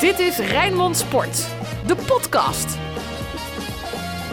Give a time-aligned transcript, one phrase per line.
[0.00, 1.46] Dit is Rijnmond Sport,
[1.86, 2.78] de podcast.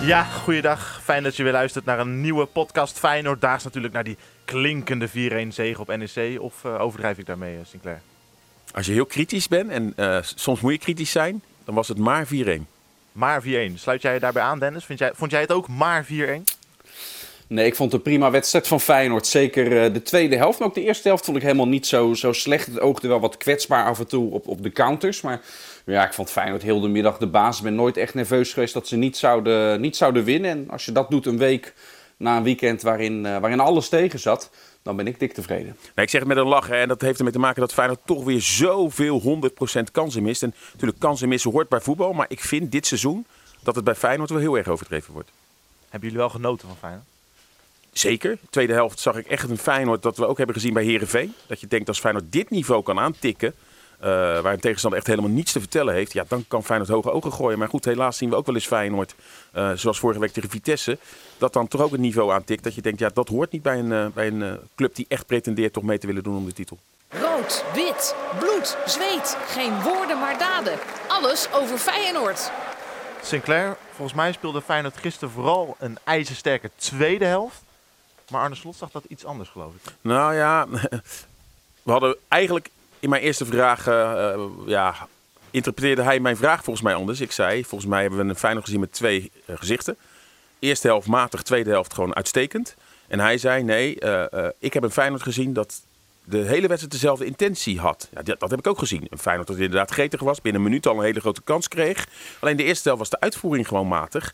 [0.01, 1.01] Ja, goeiedag.
[1.03, 3.41] Fijn dat je weer luistert naar een nieuwe podcast Feyenoord.
[3.41, 5.11] Daags natuurlijk naar die klinkende 4-1
[5.47, 6.41] zege op NEC.
[6.41, 8.01] Of uh, overdrijf ik daarmee, uh, Sinclair?
[8.73, 11.97] Als je heel kritisch bent, en uh, soms moet je kritisch zijn, dan was het
[11.97, 12.29] maar 4-1.
[13.11, 13.45] Maar 4-1.
[13.75, 14.85] Sluit jij je daarbij aan, Dennis?
[14.85, 16.09] Vind jij, vond jij het ook maar 4-1?
[17.47, 19.27] Nee, ik vond het een prima wedstrijd van Feyenoord.
[19.27, 20.59] Zeker de tweede helft.
[20.59, 22.65] Maar ook de eerste helft vond ik helemaal niet zo, zo slecht.
[22.65, 25.21] Het oogde wel wat kwetsbaar af en toe op, op de counters.
[25.21, 25.41] Maar
[25.85, 27.57] ja, ik vond Feyenoord heel de middag de baas.
[27.57, 30.51] Ik ben nooit echt nerveus geweest dat ze niet zouden, niet zouden winnen.
[30.51, 31.73] En als je dat doet een week
[32.17, 34.49] na een weekend waarin, uh, waarin alles tegen zat,
[34.81, 35.77] dan ben ik dik tevreden.
[35.95, 36.77] Nee, ik zeg het met een lachen.
[36.77, 39.41] En dat heeft ermee te maken dat Feyenoord toch weer zoveel
[39.79, 40.43] 100% kansen mist.
[40.43, 42.13] En natuurlijk kansen missen hoort bij voetbal.
[42.13, 43.25] Maar ik vind dit seizoen
[43.63, 45.31] dat het bij Feyenoord wel heel erg overdreven wordt.
[45.89, 47.12] Hebben jullie wel genoten van Feyenoord?
[47.93, 48.37] Zeker.
[48.49, 51.33] Tweede helft zag ik echt een Feyenoord dat we ook hebben gezien bij Herenveen.
[51.47, 53.53] Dat je denkt als Feyenoord dit niveau kan aantikken
[54.03, 57.11] uh, waar een tegenstander echt helemaal niets te vertellen heeft, ja, dan kan Feyenoord hoge
[57.11, 57.59] ogen gooien.
[57.59, 59.15] Maar goed, helaas zien we ook wel eens Feyenoord,
[59.55, 60.97] uh, zoals vorige week tegen Vitesse,
[61.37, 62.63] dat dan toch ook het niveau aantikt.
[62.63, 65.25] Dat je denkt, ja, dat hoort niet bij een, uh, bij een club die echt
[65.25, 66.79] pretendeert toch mee te willen doen om de titel.
[67.09, 69.37] Rood, wit, bloed, zweet.
[69.47, 70.79] Geen woorden maar daden.
[71.07, 72.51] Alles over Feyenoord.
[73.21, 77.61] Sinclair, volgens mij speelde Feyenoord gisteren vooral een ijzersterke tweede helft.
[78.29, 79.93] Maar Arne Slot zag dat iets anders, geloof ik.
[80.01, 80.67] Nou ja,
[81.83, 84.35] we hadden eigenlijk in mijn eerste vraag uh,
[84.65, 85.07] ja,
[85.51, 87.21] interpreteerde hij mijn vraag volgens mij anders.
[87.21, 89.97] Ik zei, volgens mij hebben we een Feyenoord gezien met twee uh, gezichten.
[90.59, 92.75] Eerste helft matig, tweede helft gewoon uitstekend.
[93.07, 93.97] En hij zei, nee,
[94.59, 95.81] ik heb een Feyenoord gezien dat
[96.23, 98.07] de hele wedstrijd dezelfde intentie had.
[98.13, 99.07] Ja, dat, dat, heb ik ook gezien.
[99.09, 102.07] Een Feyenoord dat inderdaad gretig was, binnen een minuut al een hele grote kans kreeg.
[102.39, 104.33] Alleen de eerste helft was de uitvoering gewoon matig.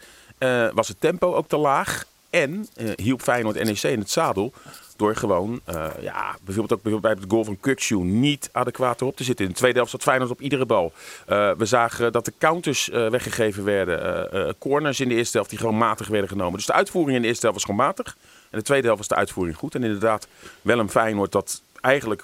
[0.73, 2.05] was het tempo ook te laag.
[2.30, 4.53] En hielp Feyenoord NEC in het zadel
[4.95, 9.16] door gewoon, uh, ja, bijvoorbeeld ook bijvoorbeeld bij het goal van Kukshoe niet adequaat erop
[9.16, 9.45] te zitten.
[9.45, 10.94] In de tweede helft zat Feyenoord op iedere bal.
[11.30, 14.55] Uh, we zagen dat de counters weggegeven werden.
[14.57, 16.53] corners in de eerste helft die gewoon matig werden genomen.
[16.53, 18.17] Dus de uitvoering in de eerste helft was gewoon matig.
[18.50, 19.75] En de tweede helft was de uitvoering goed.
[19.75, 20.28] En inderdaad
[20.61, 22.23] wel een Feyenoord dat eigenlijk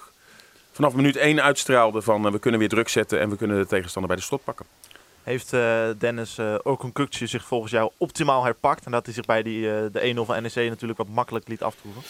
[0.72, 4.12] vanaf minuut 1 uitstraalde van we kunnen weer druk zetten en we kunnen de tegenstander
[4.12, 4.66] bij de slot pakken.
[5.26, 5.50] Heeft
[5.98, 8.86] Dennis ook een Kukje zich volgens jou optimaal herpakt?
[8.86, 12.02] En dat hij zich bij die, de 1-0 van NEC natuurlijk wat makkelijk liet aftroeven?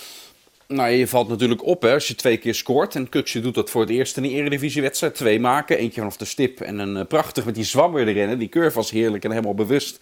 [0.68, 2.96] Nou, je valt natuurlijk op hè, als je twee keer scoort.
[2.96, 5.16] En Kuksje doet dat voor het eerst in de Eredivisiewedstrijd.
[5.16, 8.38] Twee maken, eentje vanaf de stip en een prachtig met die zwammer erin.
[8.38, 10.00] Die curve was heerlijk en helemaal bewust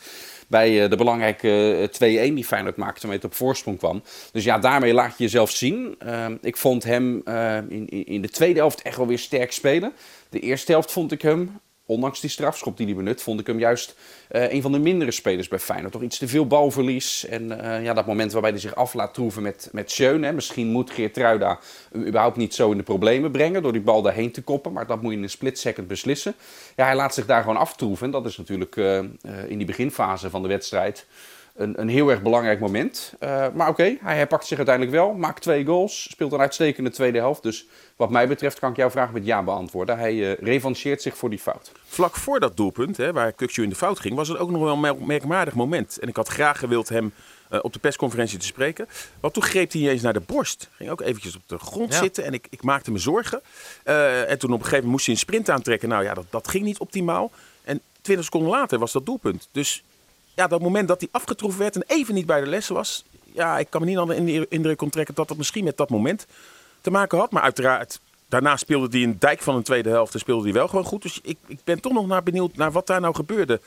[0.48, 4.04] bij de belangrijke uh, 2-1 die Feyenoord maakte waarmee het op voorsprong kwam.
[4.32, 5.98] Dus ja, daarmee laat je jezelf zien.
[6.42, 7.24] ik vond hem
[7.70, 9.94] in, in de tweede helft echt wel weer sterk spelen.
[10.30, 13.60] De eerste helft vond ik hem ondanks die strafschop die hij benut, vond ik hem
[13.60, 13.96] juist
[14.32, 15.92] uh, een van de mindere spelers bij Feyenoord.
[15.94, 17.26] Toch iets te veel balverlies.
[17.26, 20.32] En uh, ja, dat moment waarbij hij zich af laat troeven met, met Schöne.
[20.32, 21.60] Misschien moet Geertruida
[21.92, 24.74] hem überhaupt niet zo in de problemen brengen door die bal daarheen te koppen.
[24.74, 26.36] Maar dat moet je in een split second beslissen.
[26.76, 28.06] Ja, hij laat zich daar gewoon aftroeven.
[28.06, 28.98] En dat is natuurlijk uh,
[29.48, 31.06] in die beginfase van de wedstrijd
[31.54, 33.14] een, een heel erg belangrijk moment.
[33.20, 35.14] Uh, maar oké, okay, hij herpakt zich uiteindelijk wel.
[35.14, 36.08] Maakt twee goals.
[36.12, 37.44] Speelt een uitstekende tweede helft.
[37.44, 37.66] Dus
[37.96, 39.98] wat mij betreft kan ik jouw vraag met ja beantwoorden.
[39.98, 41.72] Hij uh, revancheert zich voor die fout.
[41.86, 44.62] Vlak voor dat doelpunt, hè, waar Kukju in de fout ging, was het ook nog
[44.62, 46.00] wel een merkwaardig moment.
[46.00, 47.14] En ik had graag gewild hem
[47.52, 48.88] uh, op de persconferentie te spreken.
[49.20, 50.70] Want toen greep hij eens naar de borst.
[50.72, 52.00] Ging ook eventjes op de grond ja.
[52.00, 53.42] zitten en ik, ik, maakte me zorgen.
[53.84, 55.90] en toen op een gegeven moment moest hij een sprint aantrekken.
[55.90, 57.32] Nou ja, dat, dat ging niet optimaal.
[57.64, 59.50] En 20 seconden later was dat doelpunt.
[59.52, 59.84] Dus
[60.36, 63.04] ja, dat moment dat hij afgetroffen werd en even niet bij de les was.
[63.24, 66.26] Ja, ik kan me niet aan de indruk onttrekken dat dat misschien met dat moment
[66.82, 67.32] te maken had.
[67.32, 70.68] Maar uiteraard, daarna speelde hij een dijk van een tweede helft en speelde hij wel
[70.68, 71.02] gewoon goed.
[71.02, 73.62] Dus ik, ik ben toch nog naar benieuwd naar wat daar nou gebeurde.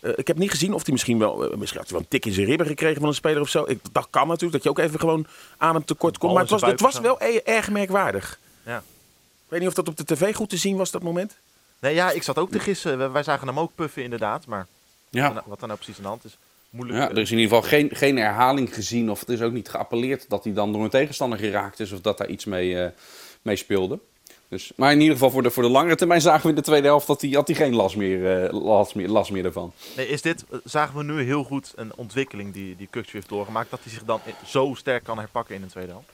[0.00, 2.08] Uh, ik heb niet gezien of hij misschien wel, uh, misschien had hij wel een
[2.08, 3.64] tik in zijn ribben gekregen van een speler of zo.
[3.66, 5.26] Ik, dat kan natuurlijk, dat je ook even gewoon
[5.56, 6.32] adem tekort komt.
[6.32, 8.38] Maar het was, het was wel e erg merkwaardig.
[8.62, 8.76] Ja.
[8.76, 11.36] Ik weet niet of dat op de tv goed te zien was, dat moment.
[11.78, 13.12] Nee, ja, ik zat ook te gissen.
[13.12, 14.66] Wij zagen hem ook puffen inderdaad, maar...
[15.10, 15.42] Ja.
[15.46, 16.36] Wat dan nou precies aan de hand is.
[16.70, 16.98] Moeilijk.
[16.98, 19.10] Ja, er is in ieder geval geen, geen herhaling gezien.
[19.10, 21.92] Of het is ook niet geappelleerd dat hij dan door een tegenstander geraakt is.
[21.92, 22.86] Of dat daar iets mee, uh,
[23.42, 23.98] mee speelde.
[24.48, 26.62] Dus, maar in ieder geval voor de, voor de langere termijn zagen we in de
[26.62, 29.72] tweede helft dat hij, had hij geen last meer, uh, last, meer, last meer ervan.
[29.96, 33.70] Nee, is dit, zagen we nu heel goed een ontwikkeling die, die heeft doorgemaakt.
[33.70, 36.08] Dat hij zich dan zo sterk kan herpakken in de tweede helft?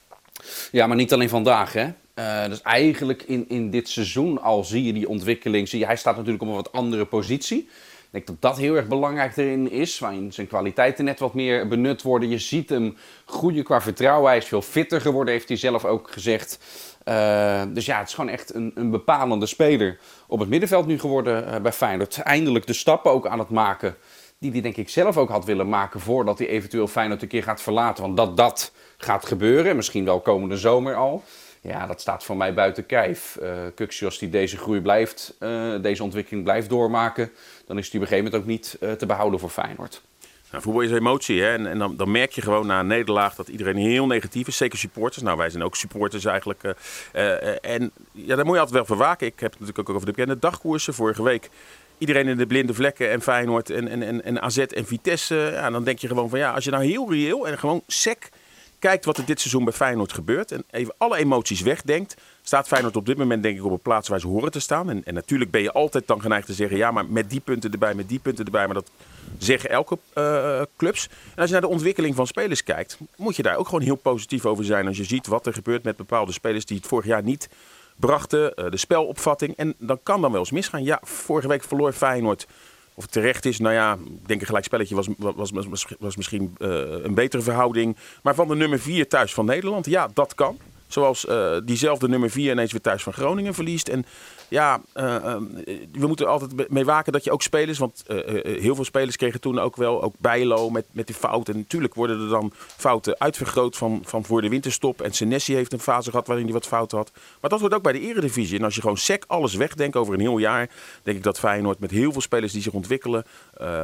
[0.72, 1.72] Ja, maar niet alleen vandaag.
[1.72, 1.88] Hè?
[2.14, 5.68] Uh, dus eigenlijk in, in dit seizoen al zie je die ontwikkeling.
[5.68, 7.68] Zie je, hij staat natuurlijk op een wat andere positie.
[8.14, 9.98] Ik denk dat dat heel erg belangrijk erin is.
[9.98, 12.28] Waarin zijn kwaliteiten net wat meer benut worden.
[12.28, 14.28] Je ziet hem groeien qua vertrouwen.
[14.28, 16.58] Hij is veel fitter geworden, heeft hij zelf ook gezegd.
[17.04, 20.98] Uh, dus ja, het is gewoon echt een, een bepalende speler op het middenveld nu
[20.98, 22.18] geworden uh, bij Feyenoord.
[22.18, 23.96] Eindelijk de stappen ook aan het maken
[24.38, 27.42] die hij denk ik zelf ook had willen maken voordat hij eventueel Feyenoord een keer
[27.42, 28.02] gaat verlaten.
[28.02, 31.22] Want dat dat gaat gebeuren, misschien wel komende zomer al
[31.66, 33.38] Ja, dat staat voor mij buiten kijf.
[33.78, 37.30] Uh, als die deze groei blijft, uh, deze ontwikkeling blijft doormaken,
[37.66, 40.02] dan is die op een gegeven moment ook niet uh, te behouden voor Feyenoord.
[40.50, 41.42] Nou, voetbal is emotie.
[41.42, 41.52] Hè?
[41.52, 44.56] En, en dan, dan, merk je gewoon na een nederlaag dat iedereen heel negatief is.
[44.56, 45.22] Zeker supporters.
[45.22, 46.62] Nou, wij zijn ook supporters eigenlijk.
[47.62, 49.26] en ja, daar moet je altijd wel voor waken.
[49.26, 50.94] Ik heb het natuurlijk ook over de bekende dagkoersen.
[50.94, 51.50] Vorige week
[51.98, 55.34] iedereen in de blinde vlekken en Feyenoord en, en, en, en AZ en Vitesse.
[55.52, 58.28] Ja, dan denk je gewoon van ja, als je nou heel reëel en gewoon sec
[58.84, 62.96] kijkt wat er dit seizoen bij Feyenoord gebeurt en even alle emoties wegdenkt, staat Feyenoord
[62.96, 64.90] op dit moment denk ik op een plaats waar ze horen te staan.
[64.90, 67.72] En, en natuurlijk ben je altijd dan geneigd te zeggen, ja, maar met die punten
[67.72, 68.64] erbij, met die punten erbij.
[68.64, 68.90] Maar dat
[69.38, 71.08] zeggen elke uh, clubs.
[71.34, 73.94] En als je naar de ontwikkeling van spelers kijkt, moet je daar ook gewoon heel
[73.96, 74.86] positief over zijn.
[74.86, 77.48] Als je ziet wat er gebeurt met bepaalde spelers die het vorig jaar niet
[77.96, 79.56] brachten, uh, de spelopvatting.
[79.56, 80.84] En dan kan dan wel eens misgaan.
[80.84, 82.46] Ja, vorige week verloor Feyenoord
[82.94, 86.68] of terecht is, nou ja, ik denk een gelijkspelletje was, was, was, was misschien uh,
[87.02, 87.96] een betere verhouding.
[88.22, 90.58] Maar van de nummer 4 thuis van Nederland, ja, dat kan.
[90.94, 93.88] Zoals uh, diezelfde nummer 4 ineens weer thuis van Groningen verliest.
[93.88, 94.04] En
[94.48, 95.36] ja, uh,
[95.92, 97.78] we moeten altijd mee waken dat je ook spelers...
[97.78, 98.02] Want
[98.42, 101.54] heel veel spelers kregen toen ook wel ook bijlo met, met die fouten.
[101.54, 105.02] En natuurlijk worden er dan fouten uitvergroot van, van voor de winterstop.
[105.02, 107.10] En Senesi heeft een fase gehad waarin hij wat fouten had.
[107.40, 108.58] Maar dat wordt ook bij de eredivisie.
[108.58, 110.70] En als je gewoon sec alles wegdenkt over een heel jaar...
[111.02, 113.24] denk ik dat Feyenoord met heel veel spelers die zich ontwikkelen...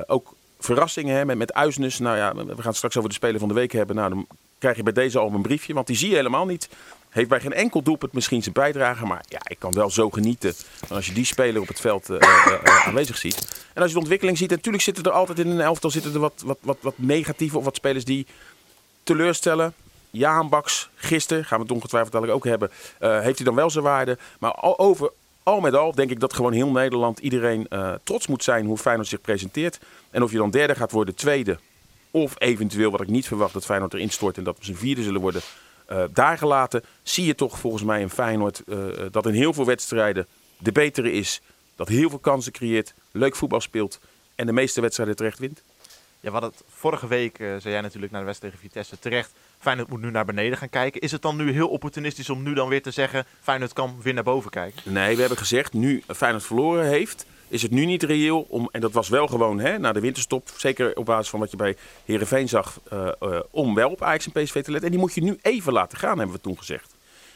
[0.07, 1.99] ook verrassingen hebben met, met Uisnes.
[1.99, 3.97] Nou ja, we gaan straks over de Speler van de Week hebben.
[3.97, 4.27] Nou, dan
[4.61, 5.75] krijg je bij deze al een briefje.
[5.75, 6.69] Want die zie je helemaal niet.
[7.09, 9.07] Heeft bij geen enkel doelpunt misschien zijn bijdrage.
[9.07, 10.55] Maar ja, ik kan wel zo genieten
[10.89, 13.65] als je die speler op het veld uh, uh, aanwezig ziet.
[13.75, 16.21] En als je de ontwikkeling ziet, natuurlijk zitten er altijd in een elftal zitten er
[16.21, 18.27] wat, wat, wat, wat negatieve of wat spelers die
[19.03, 19.75] teleurstellen.
[20.11, 24.19] Jaan Baks, gisteren, gaan we het ongetwijfeld ook hebben, heeft hij dan wel zijn waarde.
[24.39, 25.11] Maar al, over,
[25.43, 27.69] al met al denk ik dat gewoon heel Nederland, iedereen
[28.03, 29.79] trots moet zijn hoe Feyenoord zich presenteert.
[30.11, 31.59] En of je dan derde gaat worden, tweede.
[32.11, 35.03] Of eventueel, wat ik niet verwacht, dat Feyenoord erin stort en dat we zijn vierde
[35.03, 35.43] zullen worden
[35.91, 38.79] uh, daar gelaten, zie je toch volgens mij een Feyenoord uh,
[39.11, 40.27] dat in heel veel wedstrijden
[40.59, 41.41] de betere is.
[41.77, 44.01] Dat heel veel kansen creëert, leuk voetbal speelt
[44.35, 45.63] en de meeste wedstrijden terecht wint.
[46.21, 49.33] Ja, wat het vorige week, uh, zei jij natuurlijk naar de wedstrijd tegen Vitesse, terecht.
[49.59, 51.01] Feyenoord moet nu naar beneden gaan kijken.
[51.01, 54.15] Is het dan nu heel opportunistisch om nu dan weer te zeggen, Feyenoord kan weer
[54.15, 54.93] naar boven kijken?
[54.93, 58.81] Nee, we hebben gezegd, nu Feyenoord verloren heeft, is het nu niet reëel om, en
[58.81, 61.77] dat was wel gewoon hè, na de winterstop, zeker op basis van wat je bij
[62.05, 64.83] Herenveen zag, uh, uh, om wel op Ajax en PSV te letten.
[64.83, 66.95] En die moet je nu even laten gaan, hebben we toen gezegd.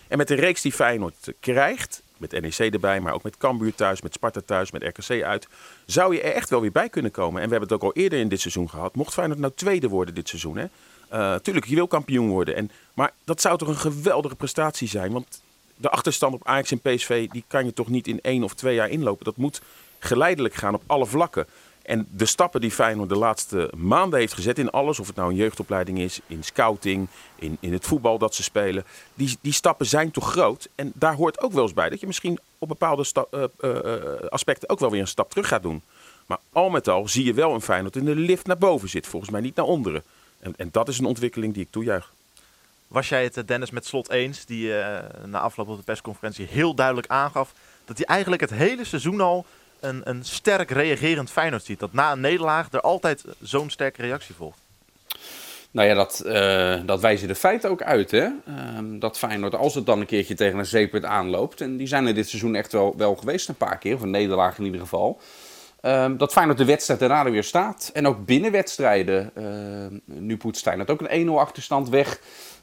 [0.08, 4.02] En met de reeks die Feyenoord krijgt, met NEC erbij, maar ook met Cambuur thuis,
[4.02, 5.48] met Sparta thuis, met RKC uit,
[5.86, 7.42] zou je er echt wel weer bij kunnen komen.
[7.42, 8.94] En we hebben het ook al eerder in dit seizoen gehad.
[8.94, 10.66] Mocht Feyenoord nou tweede worden dit seizoen, hè?
[11.12, 12.56] Uh, tuurlijk, je wil kampioen worden.
[12.56, 15.42] En, maar dat zou toch een geweldige prestatie zijn, want
[15.76, 18.74] de achterstand op Ajax en PSV, die kan je toch niet in één of twee
[18.74, 19.24] jaar inlopen.
[19.24, 19.60] Dat moet
[20.04, 21.46] geleidelijk gaan op alle vlakken.
[21.84, 25.30] En de stappen die Feyenoord de laatste maanden heeft gezet in alles, of het nou
[25.30, 28.84] een jeugdopleiding is, in scouting, in, in het voetbal dat ze spelen,
[29.14, 30.68] die, die stappen zijn toch groot.
[30.74, 33.04] En daar hoort ook wel eens bij dat je misschien op bepaalde
[33.34, 35.82] uh, uh, aspecten ook wel weer een stap terug gaat doen.
[36.26, 39.06] Maar al met al zie je wel een Feyenoord in de lift naar boven zit,
[39.06, 40.04] volgens mij niet naar onderen.
[40.40, 42.12] En, en dat is een ontwikkeling die ik toejuich.
[42.88, 44.72] Was jij het Dennis met Slot eens, die
[45.24, 47.52] na afloop op de persconferentie heel duidelijk aangaf
[47.84, 49.46] dat hij eigenlijk het hele seizoen al
[49.84, 51.78] een, een sterk reagerend Feyenoord ziet.
[51.78, 54.58] Dat na een nederlaag er altijd zo'n sterke reactie volgt.
[55.70, 58.10] Nou ja, dat, uh, dat wijzen de feiten ook uit.
[58.10, 58.24] Hè?
[58.24, 58.34] Uh,
[58.80, 61.60] dat Feyenoord, als het dan een keertje tegen een zeepert aanloopt...
[61.60, 64.10] en die zijn er dit seizoen echt wel, wel geweest een paar keer, of een
[64.10, 65.20] nederlaag in ieder geval...
[65.82, 67.90] Uh, dat Feyenoord de wedstrijd daarna weer staat.
[67.92, 69.30] En ook binnen wedstrijden.
[70.04, 72.18] nu poetst Feyenoord ook een 1-0 achterstand weg.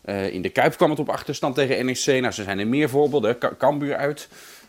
[0.05, 2.05] Uh, in de Kuip kwam het op achterstand tegen NEC.
[2.05, 3.37] Nou, er zijn er meer voorbeelden.
[3.57, 4.27] Cambuur uit.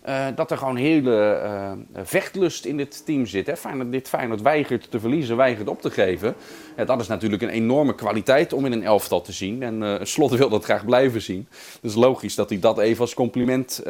[0.09, 3.47] Uh, dat er gewoon hele uh, vechtlust in dit team zit.
[3.47, 3.57] Hè?
[3.57, 6.35] Feyenoord, dit Feyenoord weigert te verliezen, weigert op te geven.
[6.77, 9.63] Ja, dat is natuurlijk een enorme kwaliteit om in een elftal te zien.
[9.63, 11.49] En uh, Slot wil dat graag blijven zien.
[11.81, 13.83] Dus logisch dat hij dat even als compliment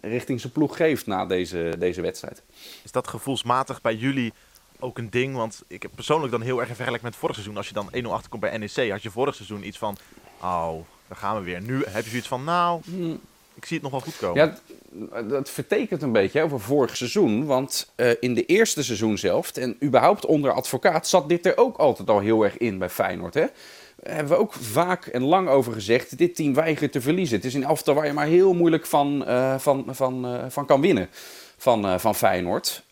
[0.00, 2.42] richting zijn ploeg geeft na deze, deze wedstrijd.
[2.84, 4.32] Is dat gevoelsmatig bij jullie
[4.78, 5.34] ook een ding?
[5.34, 7.56] Want ik heb persoonlijk dan heel erg vergelijk met vorig seizoen.
[7.56, 9.96] Als je dan 1-0 achterkomt bij NEC, had je vorig seizoen iets van...
[10.42, 10.74] Oh,
[11.08, 11.62] daar gaan we weer.
[11.62, 12.80] Nu heb je zoiets van, nou...
[12.84, 13.20] Hmm
[13.58, 14.58] ik zie het nog wel goed komen.
[14.90, 17.46] Ja, dat vertekent een beetje over vorig seizoen.
[17.46, 21.76] Want uh, in de eerste seizoen zelf, en überhaupt onder advocaat, zat dit er ook
[21.76, 23.34] altijd al heel erg in bij Feyenoord.
[23.34, 23.46] Hè?
[23.96, 26.18] Daar hebben we ook vaak en lang over gezegd.
[26.18, 27.36] Dit team weigert te verliezen.
[27.36, 30.66] Het is een elftal waar je maar heel moeilijk van, uh, van, van, uh, van
[30.66, 31.08] kan winnen.
[31.60, 32.82] Van, van Feyenoord.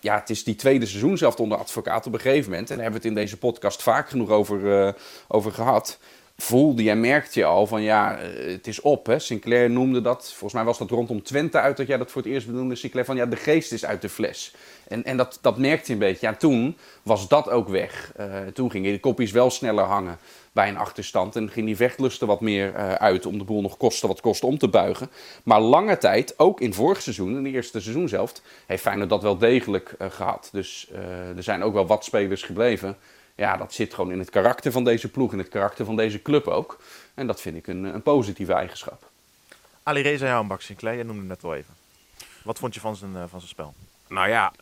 [0.00, 2.70] ja, het is die tweede seizoen zelf onder advocaat op een gegeven moment.
[2.70, 4.94] En daar hebben we het in deze podcast vaak genoeg over,
[5.28, 5.98] over gehad
[6.36, 9.06] voelde je en merkte je al van ja, eh, het is op.
[9.06, 9.18] Hè?
[9.18, 12.30] Sinclair noemde dat, volgens mij was dat rondom Twente uit dat jij dat voor het
[12.30, 14.54] eerst benoemde, Sinclair, van ja, de geest is uit de fles.
[14.88, 16.26] En, en dat, dat merkte je een beetje.
[16.26, 18.12] Ja, toen was dat ook weg.
[18.20, 20.18] Uh, toen gingen de kopjes wel sneller hangen
[20.52, 21.36] bij een achterstand.
[21.36, 24.44] En ging die vechtlusten wat meer uh, uit om de boel nog kosten wat kost
[24.44, 25.10] om te buigen.
[25.42, 28.32] Maar lange tijd, ook in vorig seizoen, in de eerste seizoen zelf,
[28.66, 30.48] heeft Feyenoord dat wel degelijk uh, gehad.
[30.52, 30.90] Dus
[31.36, 32.96] er zijn ook wel wat spelers gebleven
[33.36, 36.22] ja, dat zit gewoon in het karakter van deze ploeg, in het karakter van deze
[36.22, 36.78] club ook.
[37.14, 39.10] En dat vind ik een, een positieve eigenschap.
[39.82, 41.74] Ali Reza Jouwenbak Sinclair, je noemde hem net al even.
[42.42, 43.74] Wat vond je van zijn, uh, van zijn spel?
[44.08, 44.52] Nou ja,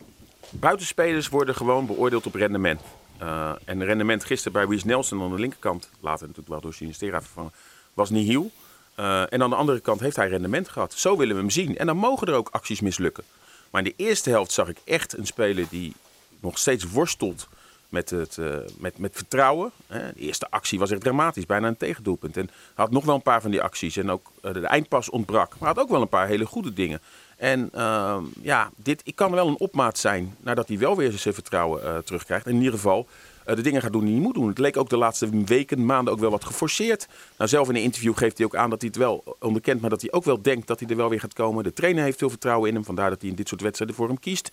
[0.50, 2.80] buitenspelers worden gewoon beoordeeld op rendement.
[3.22, 7.20] Uh, en rendement gisteren bij Wies Nelson aan de linkerkant, later natuurlijk wel door Sinistera
[7.20, 7.52] vervangen,
[7.94, 8.50] was niet heel.
[8.98, 10.92] Uh, en aan de andere kant heeft hij rendement gehad.
[10.92, 11.76] Zo willen we hem zien.
[11.76, 13.24] En dan mogen er ook acties mislukken.
[13.70, 15.94] Maar in de eerste helft zag ik echt een speler die
[16.40, 17.48] nog steeds worstelt
[17.94, 19.70] met, het, uh, met, met vertrouwen.
[19.86, 20.12] Hè.
[20.12, 22.36] De eerste actie was echt dramatisch, bijna een tegendoelpunt.
[22.36, 23.96] En had nog wel een paar van die acties.
[23.96, 25.58] En ook uh, de eindpas ontbrak.
[25.58, 27.00] Maar had ook wel een paar hele goede dingen.
[27.36, 31.34] En uh, ja, dit ik kan wel een opmaat zijn nadat hij wel weer zijn
[31.34, 32.46] vertrouwen uh, terugkrijgt.
[32.46, 33.06] In ieder geval
[33.44, 34.48] de dingen gaat doen die hij moet doen.
[34.48, 37.08] Het leek ook de laatste weken, maanden ook wel wat geforceerd.
[37.36, 39.90] Nou, zelf in een interview geeft hij ook aan dat hij het wel onderkent, maar
[39.90, 41.64] dat hij ook wel denkt dat hij er wel weer gaat komen.
[41.64, 44.08] De trainer heeft veel vertrouwen in hem, vandaar dat hij in dit soort wedstrijden voor
[44.08, 44.50] hem kiest.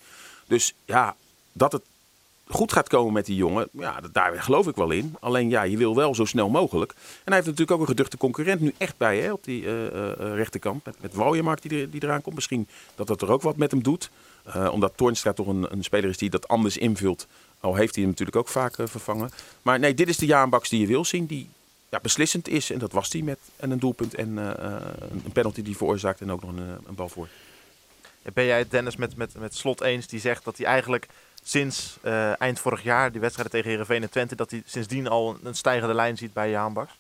[0.48, 1.16] Dus ja,
[1.52, 1.82] dat het
[2.52, 5.16] goed gaat komen met die jongen, ja, daar geloof ik wel in.
[5.20, 6.92] Alleen ja, je wil wel zo snel mogelijk.
[6.92, 9.84] En hij heeft natuurlijk ook een geduchte concurrent nu echt bij hè, op die uh,
[9.84, 10.86] uh, rechterkant.
[10.86, 12.36] Met, met die, die eraan komt.
[12.36, 14.10] Misschien dat dat er ook wat met hem doet.
[14.72, 17.28] Omdat Toornstra toch een, een, speler is die dat anders invult.
[17.60, 19.32] Al heeft hij hem natuurlijk ook vaak vervangen.
[19.62, 21.26] Maar nee, dit is de Jaanbaks die je wil zien.
[21.26, 21.50] Die
[21.90, 22.72] ja, beslissend is.
[22.72, 26.22] En dat was hij met en een doelpunt en een penalty die veroorzaakt.
[26.22, 27.28] En ook nog een, een bal voor.
[28.34, 31.08] Ben jij het Dennis met, met, met Slot eens die zegt dat hij eigenlijk
[31.44, 35.38] sinds uh, eind vorig jaar, die wedstrijden tegen Herenveen en Twente, dat hij sindsdien al
[35.44, 36.92] een stijgende lijn ziet bij Jaan Baks?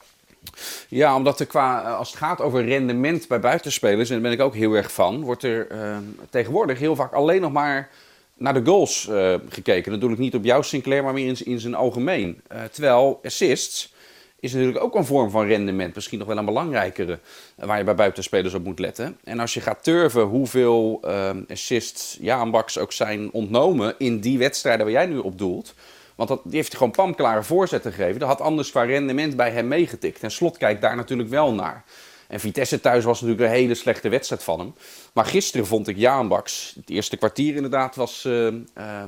[0.87, 4.45] Ja, omdat er qua, als het gaat over rendement bij buitenspelers, en daar ben ik
[4.45, 5.97] ook heel erg van, wordt er uh,
[6.29, 7.89] tegenwoordig heel vaak alleen nog maar
[8.33, 9.91] naar de goals uh, gekeken.
[9.91, 12.41] Dat doe ik niet op jou, Sinclair, maar meer in, in zijn algemeen.
[12.71, 13.93] terwijl assists
[14.41, 15.95] is natuurlijk ook een vorm van rendement.
[15.95, 17.19] Misschien nog wel een belangrijkere,
[17.55, 19.17] waar je bij buitenspelers op moet letten.
[19.23, 24.85] En als je gaat turven hoeveel uh, assists Jaan ook zijn ontnomen in die wedstrijden
[24.85, 25.73] waar jij nu op doelt.
[26.15, 28.19] Want dat, die heeft gewoon pamklare voorzetten gegeven.
[28.19, 30.23] Dat had anders qua rendement bij hem meegetikt.
[30.23, 31.83] En Slot kijkt daar natuurlijk wel naar.
[32.31, 34.73] En Vitesse thuis was natuurlijk een hele slechte wedstrijd van hem.
[35.13, 36.73] Maar gisteren vond ik Jaan Baks.
[36.75, 38.53] Het eerste kwartier inderdaad was, uh, uh,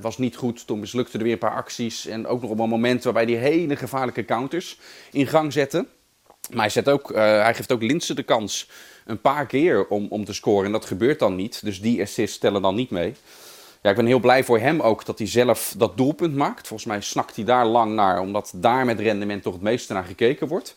[0.01, 0.68] was niet goed.
[0.68, 2.06] Toen mislukte er weer een paar acties.
[2.06, 4.80] En ook nog op een moment waarbij hij hele gevaarlijke counters
[5.12, 5.86] in gang zette.
[6.50, 8.70] Maar hij, zet ook, uh, hij geeft ook Linse de kans
[9.06, 10.65] een paar keer om, om te scoren.
[10.65, 11.63] En dat gebeurt dan niet.
[11.63, 13.13] Dus die assists tellen dan niet mee.
[13.82, 16.68] Ja, ik ben heel blij voor hem ook dat hij zelf dat doelpunt maakt.
[16.68, 20.03] Volgens mij snakt hij daar lang naar, omdat daar met rendement toch het meeste naar
[20.03, 20.75] gekeken wordt.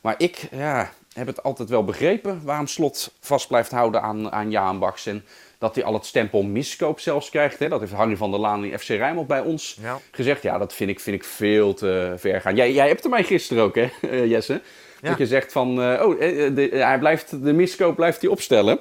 [0.00, 4.50] Maar ik, ja, heb het altijd wel begrepen waarom Slot vast blijft houden aan, aan
[4.50, 5.06] Jaan Baks.
[5.06, 5.24] En
[5.58, 7.58] dat hij al het stempel miskoop zelfs krijgt.
[7.58, 7.68] Hè?
[7.68, 9.98] Dat heeft Harry van der Laan in FC Rijnmond bij ons ja.
[10.10, 10.42] gezegd.
[10.42, 12.56] Ja, dat vind ik, vind ik veel te ver gaan.
[12.56, 13.88] Jij, jij hebt er mij gisteren ook, hè,
[14.34, 14.60] Jesse?
[15.00, 15.08] Ja.
[15.08, 18.78] Dat je zegt van, uh, oh, de, hij blijft, de miskoop blijft hij opstellen.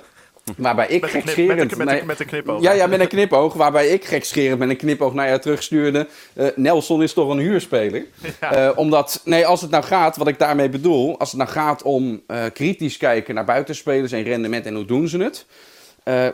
[0.58, 1.60] Waarbij ik gekscherend...
[1.60, 2.62] Met, met, met, met, een knipoog.
[2.62, 3.54] Ja, ja, met een knipoog.
[3.54, 6.08] Waarbij ik gekscherend met een knipoog naar jou terugstuurde.
[6.36, 8.06] Uh, Nelson is toch een huurspeler?
[8.42, 8.68] Ja.
[8.68, 11.20] Uh, omdat, nee, als het nou gaat, wat ik daarmee bedoel...
[11.20, 15.08] Als het nou gaat om uh, kritisch kijken naar buitenspelers en rendement en hoe doen
[15.08, 15.46] ze het...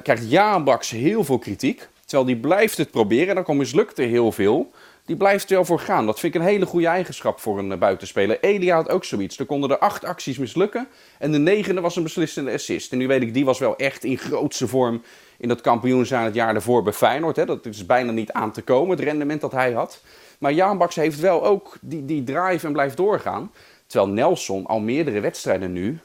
[0.03, 1.87] krijgt Jaan Baks heel veel kritiek.
[2.05, 4.71] Terwijl die blijft het proberen en dan mislukt er heel veel
[5.05, 6.05] die blijft er wel voor gaan.
[6.05, 8.37] Dat vind ik een hele goede eigenschap voor een buitenspeler.
[8.41, 9.39] Elia had ook zoiets.
[9.39, 10.87] Er konden er acht acties mislukken.
[11.19, 12.91] En de negende was een beslissende assist.
[12.91, 15.01] En nu weet ik, die was wel echt in grootste vorm
[15.37, 17.35] in dat kampioen zijn het jaar ervoor bij Feyenoord.
[17.35, 17.45] Hè.
[17.45, 20.01] Dat is bijna niet aan te komen, het rendement dat hij had.
[20.37, 23.51] Maar Jaan Baks heeft wel ook die, die drive en blijft doorgaan.
[23.87, 25.99] Terwijl Nelson al meerdere wedstrijden nu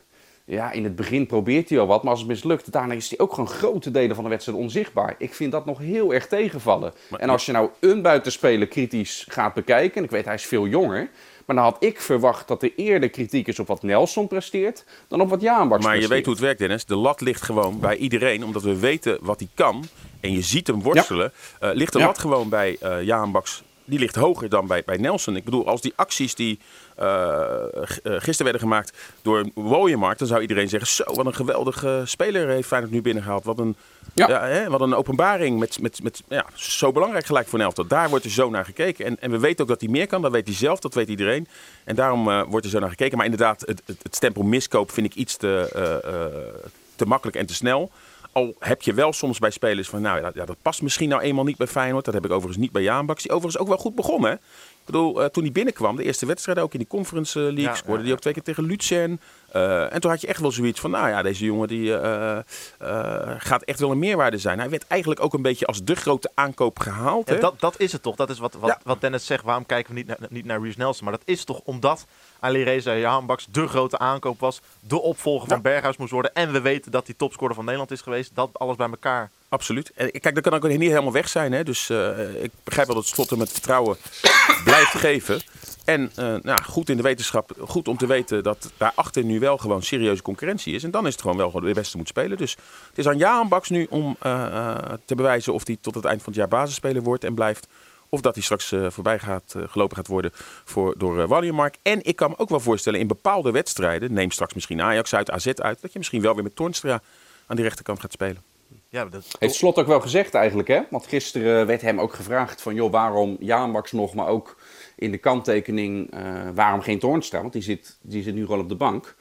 [0.51, 3.19] ja, in het begin probeert hij al wat, maar als het mislukt, daarna is hij
[3.19, 5.15] ook gewoon grote delen van de wedstrijd onzichtbaar.
[5.19, 6.93] Ik vind dat nog heel erg tegenvallen.
[7.09, 10.47] Maar, en als je nou een buitenspeler kritisch gaat bekijken, en ik weet hij is
[10.47, 11.11] veel jonger,
[11.45, 15.21] maar dan had ik verwacht dat er eerder kritiek is op wat Nelson presteert dan
[15.21, 16.03] op wat Jaan Maar presteert.
[16.03, 16.85] je weet hoe het werkt, Dennis.
[16.85, 19.85] De lat ligt gewoon bij iedereen, omdat we weten wat hij kan.
[20.21, 21.33] En je ziet hem worstelen.
[21.61, 21.71] Ja.
[21.71, 22.07] Uh, ligt de ja.
[22.07, 25.37] lat gewoon bij uh, Jaan Baks die ligt hoger dan bij, bij Nelson.
[25.37, 26.59] Ik bedoel, als die acties die
[27.01, 27.63] uh,
[28.03, 32.69] gisteren werden gemaakt door Wooyenmarkt, dan zou iedereen zeggen: Zo, wat een geweldige speler heeft
[32.69, 33.45] Feyenoord nu binnengehaald.
[33.45, 33.77] Wat een,
[34.15, 34.29] ja.
[34.29, 35.59] ja hè, wat een openbaring.
[35.59, 37.89] Met, met, met, ja, zo belangrijk gelijk voor Nelson.
[37.89, 39.05] Daar wordt er zo naar gekeken.
[39.05, 40.23] En, en we weten ook dat hij meer kan.
[40.23, 41.49] Dat weet hij zelf, dat weet iedereen.
[41.85, 43.17] En daarom uh, wordt er zo naar gekeken.
[43.17, 46.63] Maar inderdaad, het, het, het stempel miskoop vind ik iets te, uh,
[46.97, 47.91] te makkelijk en te snel.
[48.33, 51.45] Al heb je wel soms bij spelers van, nou ja, dat past misschien nou eenmaal
[51.45, 52.05] niet bij Feyenoord.
[52.05, 53.23] Dat heb ik overigens niet bij Jaan Baks.
[53.23, 54.31] Die overigens ook wel goed begonnen.
[54.31, 54.37] Hè?
[54.85, 57.99] bedoel, eh, toen hij binnenkwam, de eerste wedstrijd ook in die Conference League, Ja, scoorde
[57.99, 59.19] ja, hij ook twee keer tegen Lucerne.
[59.53, 62.39] Eh, en toen had je echt wel zoiets van, nou ja, deze jongen die eh,
[62.79, 64.59] eh, gaat echt wel een meerwaarde zijn.
[64.59, 67.29] Hij werd eigenlijk ook een beetje als de grote aankoop gehaald.
[67.29, 67.41] Ja, hè?
[67.41, 68.17] dat, dat is het toch.
[68.17, 69.45] Dat is wat, wat, wat Dennis zegt.
[69.45, 71.05] Waarom kijken we niet naar, niet naar Reece Nelson?
[71.05, 72.07] Maar dat is toch omdat
[72.41, 74.61] Ali Reza Jahanbaks de grote aankoop was.
[74.81, 75.63] De opvolger van.
[75.63, 76.35] Berghuis moest worden.
[76.35, 78.31] En we weten dat hij topscorer van Nederland is geweest.
[78.35, 79.31] Dat alles bij elkaar.
[79.49, 79.93] Absoluut.
[79.95, 81.53] En kijk, dat kan ook niet helemaal weg zijn.
[81.53, 81.65] Hè?
[81.65, 83.97] Dus eh, ik begrijp wel dat Slot hem het vertrouwen
[84.65, 85.41] blijft geven.
[85.85, 89.59] En eh, nou, goed in de wetenschap, goed om te weten dat daarachter nu wel
[89.59, 90.85] gewoon serieuze concurrentie is.
[90.85, 92.37] En dan is het gewoon wel gewoon de beste moet spelen.
[92.37, 92.57] Dus
[92.89, 96.23] het is aan Jaan Baks nu om eh, te bewijzen of hij tot het eind
[96.23, 97.67] van het jaar basisspeler wordt en blijft.
[98.09, 100.31] Of dat hij straks eh, voorbij gaat, eh, gelopen gaat worden
[100.65, 101.77] voor, door uh, Wallenmark.
[101.83, 105.31] En ik kan me ook wel voorstellen in bepaalde wedstrijden, neem straks misschien Ajax uit,
[105.31, 107.01] AZ uit, dat je misschien wel weer met Toornstra
[107.47, 108.43] aan die rechterkant gaat spelen.
[108.89, 110.81] Ja, dat, Heeft Slot ook wel gezegd eigenlijk, hè?
[110.91, 114.57] Want gisteren werd hem ook gevraagd van, joh, waarom Jaanbaks nog, maar ook
[114.97, 116.21] in de kanttekening, uh,
[116.55, 117.41] waarom geen Toornstra?
[117.41, 119.17] Want die zit, die zit nu gewoon op de bank.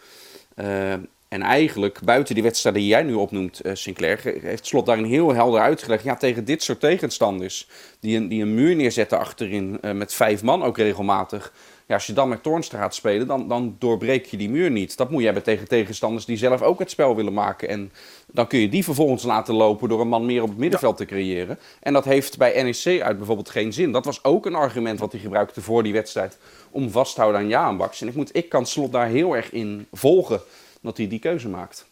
[0.55, 0.93] Uh,
[1.27, 5.33] en eigenlijk, buiten die wedstrijden die jij nu opnoemt, uh, Sinclair, heeft Slot daarin heel
[5.33, 6.03] helder uitgelegd.
[6.03, 7.67] Ja, tegen dit soort tegenstanders,
[7.99, 11.53] die een, die een muur neerzetten achterin, uh, met vijf man ook regelmatig.
[11.87, 14.97] Ja, als je dan met Toornstra gaat spelen, dan, dan doorbreek je die muur niet.
[14.97, 17.69] Dat moet je hebben tegen tegenstanders die zelf ook het spel willen maken.
[17.69, 17.91] En
[18.27, 21.05] dan kun je die vervolgens laten lopen door een man meer op het middenveld te
[21.05, 21.59] creëren.
[21.79, 23.91] En dat heeft bij NEC uit bijvoorbeeld geen zin.
[23.91, 26.37] Dat was ook een argument wat hij gebruikte voor die wedstrijd
[26.71, 28.01] om vast te houden aan Jaanbaks.
[28.01, 30.41] En ik, moet, ik kan Slot daar heel erg in volgen
[30.81, 31.85] dat hij die keuze maakt.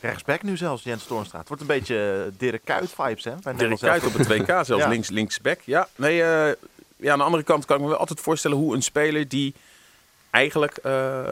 [0.00, 1.38] Rechtsback nu zelfs, Jens Toornstra.
[1.38, 3.34] Het wordt een beetje eh, Dirk Kuyt vibes, hè?
[3.42, 4.88] Bij Dirk Kuyt op het WK, zelfs Ja.
[4.88, 5.60] links, linksback.
[5.64, 6.48] Ja, nee, uh,
[6.96, 9.54] ja, aan de andere kant kan ik me wel altijd voorstellen hoe een speler die
[10.30, 11.22] eigenlijk uh,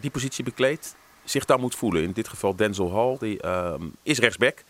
[0.00, 2.02] die positie bekleedt, zich dan moet voelen.
[2.02, 4.64] In dit geval Denzel Hall, die uh, is rechtsback.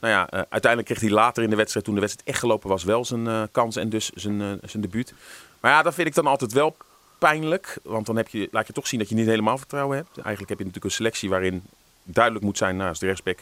[0.00, 2.68] Nou ja, uh, uiteindelijk kreeg hij later in de wedstrijd, toen de wedstrijd echt gelopen
[2.68, 5.14] was, wel zijn uh, kans en dus zijn, uh, zijn debuut.
[5.60, 6.76] Maar ja, dat vind ik dan altijd wel
[7.18, 7.78] pijnlijk.
[7.82, 10.16] Want dan heb je, laat je toch zien dat je niet helemaal vertrouwen hebt.
[10.16, 11.62] Eigenlijk heb je natuurlijk een selectie waarin
[12.02, 13.38] duidelijk moet zijn, nou, als de rechtsback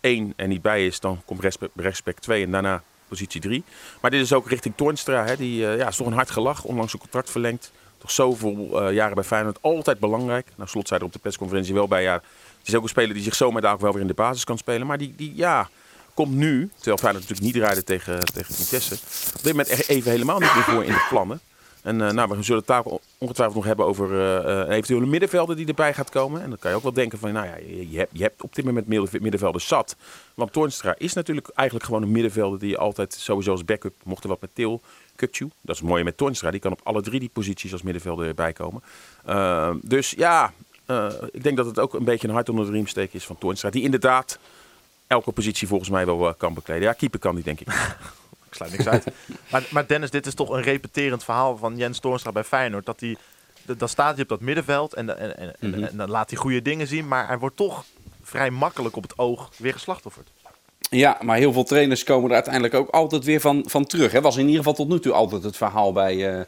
[0.00, 3.64] 1 er niet bij is, dan komt rechtsback, rechtsback 2 en daarna positie 3.
[4.00, 6.64] Maar dit is ook richting Toornstra, hè, die uh, ja, is toch een hard gelach,
[6.64, 7.72] onlangs een contract verlengd.
[7.98, 10.46] Toch zoveel uh, jaren bij Feyenoord, altijd belangrijk.
[10.56, 12.14] Nou, Slot zei er op de persconferentie wel bij, ja,
[12.58, 14.44] het is ook een speler die zich zomaar daar ook wel weer in de basis
[14.44, 14.86] kan spelen.
[14.86, 15.68] Maar die, die ja,
[16.14, 18.54] komt nu, terwijl Feyenoord natuurlijk niet rijden tegen, tegen
[19.34, 21.40] op dit moment even helemaal niet meer voor in de plannen.
[21.82, 22.82] En uh, nou, we zullen het daar
[23.18, 26.42] ongetwijfeld nog hebben over uh, eventuele middenvelden die erbij gaat komen.
[26.42, 27.56] En dan kan je ook wel denken van, nou ja,
[27.88, 29.96] je, hebt, je hebt op dit moment middenvelden zat.
[30.34, 34.22] Want Toornstra is natuurlijk eigenlijk gewoon een middenvelder die je altijd sowieso als backup, mocht
[34.22, 34.80] er wat met Til,
[35.16, 35.50] Kukcu.
[35.60, 38.52] Dat is mooi met Toornstra, die kan op alle drie die posities als middenvelder erbij
[38.52, 38.82] komen.
[39.82, 40.52] Dus ja,
[41.30, 43.38] ik denk dat het ook een beetje een hart onder de riem steken is van
[43.38, 43.70] Toornstra.
[43.70, 44.38] Die inderdaad
[45.06, 46.82] elke positie volgens mij wel kan bekleden.
[46.82, 47.68] Ja, keeper kan die denk ik.
[48.50, 49.04] ik sluit niks uit.
[49.50, 52.86] maar, maar Dennis, dit is toch een repeterend verhaal van Jens Toornstra bij Feyenoord.
[52.86, 53.16] Dat hij,
[53.62, 55.84] dan staat hij op dat middenveld en, en, en, mm -hmm.
[55.84, 57.08] en, dan laat hij goede dingen zien.
[57.08, 57.84] Maar hij wordt toch
[58.22, 60.30] vrij makkelijk op het oog weer geslachtofferd.
[60.88, 64.12] Ja, maar heel veel trainers komen er uiteindelijk ook altijd weer van, van terug.
[64.12, 66.40] Het was in ieder geval tot nu toe altijd het verhaal bij, uh,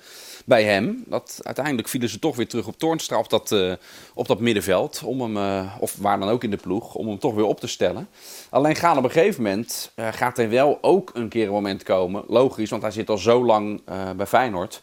[0.44, 1.04] bij hem.
[1.06, 3.72] Dat uiteindelijk vielen ze toch weer terug op Toornstra op dat, uh,
[4.14, 5.02] op dat middenveld.
[5.04, 7.60] Om hem, uh, of waar dan ook in de ploeg, om hem toch weer op
[7.60, 8.08] te stellen.
[8.50, 12.24] Alleen gaat op een gegeven moment, gaat er wel ook een keer een moment komen.
[12.26, 13.80] Logisch, want hij zit al zo lang
[14.16, 14.82] bij Feyenoord.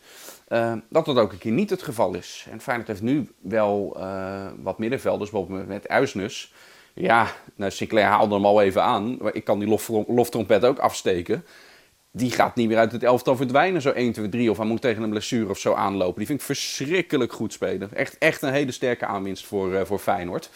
[0.90, 2.46] dat dat ook een keer niet het geval is.
[2.52, 3.98] En Feyenoord heeft nu wel
[4.62, 6.52] wat middenvelders, bijvoorbeeld met Uisnes.
[7.00, 9.20] Ja, nou, Sinclair haalde hem al even aan.
[9.32, 11.46] Ik kan die lof, loftrompet ook afsteken.
[12.12, 14.52] Die gaat niet meer uit het elftal verdwijnen, zo 1, 2, 3.
[14.52, 16.18] Of hij moet tegen een blessure of zo aanlopen.
[16.18, 17.90] Die vind ik verschrikkelijk goed spelen.
[17.94, 20.50] Echt, echt een hele sterke aanwinst voor, uh, voor Feyenoord.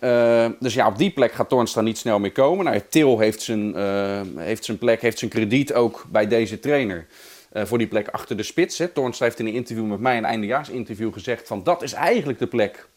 [0.00, 2.64] Uh, dus ja, op die plek gaat Toornstra niet snel meer komen.
[2.64, 7.06] Nou, Til heeft zijn, uh, heeft zijn plek, heeft zijn krediet ook bij deze trainer.
[7.52, 8.78] voor die plek achter de spits.
[8.78, 8.86] Hè.
[9.18, 12.88] Heeft in een interview met mij, een eindejaarsinterview, gezegd van dat is eigenlijk de plek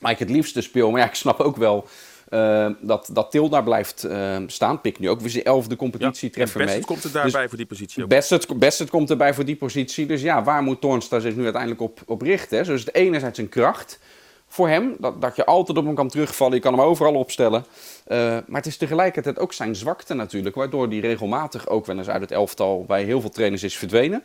[0.00, 0.90] waar ik het liefste speel.
[0.90, 1.88] Maar ja, ik snap ook wel
[2.30, 4.80] uh, dat, dat Til daar blijft uh, staan.
[4.80, 6.84] Pik nu ook weer zijn elfde competitietreffer ja, mee.
[6.84, 8.02] komt er daarbij dus voor die positie.
[8.02, 8.08] Ook.
[8.08, 10.06] Best, best komt erbij voor die positie.
[10.06, 12.58] Dus ja, waar moet Toornstra zich nu uiteindelijk op, op richten?
[12.58, 12.64] Hè?
[12.64, 13.98] Dus het enerzijds zijn kracht
[14.48, 14.96] voor hem.
[14.98, 16.54] Dat, dat je altijd op hem kan terugvallen.
[16.54, 17.64] Je kan hem overal opstellen.
[18.08, 20.54] Uh, maar het is tegelijkertijd ook zijn zwakte natuurlijk.
[20.54, 24.22] Waardoor hij regelmatig ook wel eens uit het elftal bij heel veel trainers is verdwenen.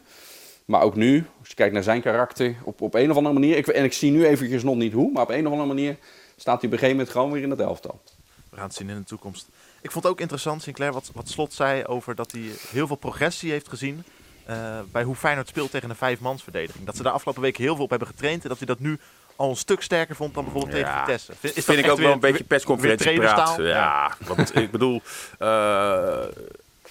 [0.66, 3.58] Maar ook nu, als je kijkt naar zijn karakter, op, op een of andere manier.
[3.58, 5.98] Ik, en ik zie nu eventjes nog niet hoe, maar op een of andere manier
[6.36, 8.02] staat hij op een gegeven moment gewoon weer in het elftal.
[8.50, 9.48] We gaan het zien in de toekomst.
[9.82, 12.96] Ik vond het ook interessant, Sinclair, wat, wat Slot zei over dat hij heel veel
[12.96, 14.04] progressie heeft gezien.
[14.50, 16.86] Uh, bij hoe Feyenoord speelt tegen een vijfmansverdediging.
[16.86, 18.44] Dat ze daar afgelopen week heel veel op hebben getraind.
[18.44, 19.00] En dat hij dat nu
[19.36, 21.34] al een stuk sterker vond dan bijvoorbeeld ja, tegen Vitesse.
[21.40, 23.58] Vind, is vind ik ook wel een beetje persconferentie praat.
[23.58, 25.02] Ja, ja, want ik bedoel,
[25.40, 25.48] uh,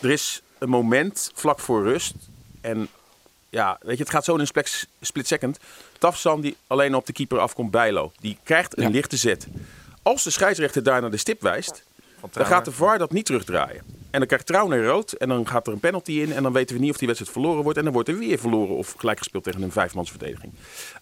[0.00, 2.14] er is een moment vlak voor rust.
[2.60, 2.88] En
[3.52, 5.58] ja, weet je, het gaat zo in een split, split second.
[5.98, 8.12] Tafsan die alleen op de keeper afkomt, Bijlo.
[8.20, 8.88] Die krijgt een Ja.
[8.90, 9.46] lichte zet.
[10.02, 11.84] Als de scheidsrechter daar naar de stip wijst,
[12.32, 13.82] dan gaat de VAR dat niet terugdraaien.
[14.10, 16.32] En dan krijgt Trauner rood en dan gaat er een penalty in.
[16.32, 17.78] En dan weten we niet of die wedstrijd verloren wordt.
[17.78, 20.52] En dan wordt er weer verloren of gelijk gespeeld tegen een vijfmansverdediging.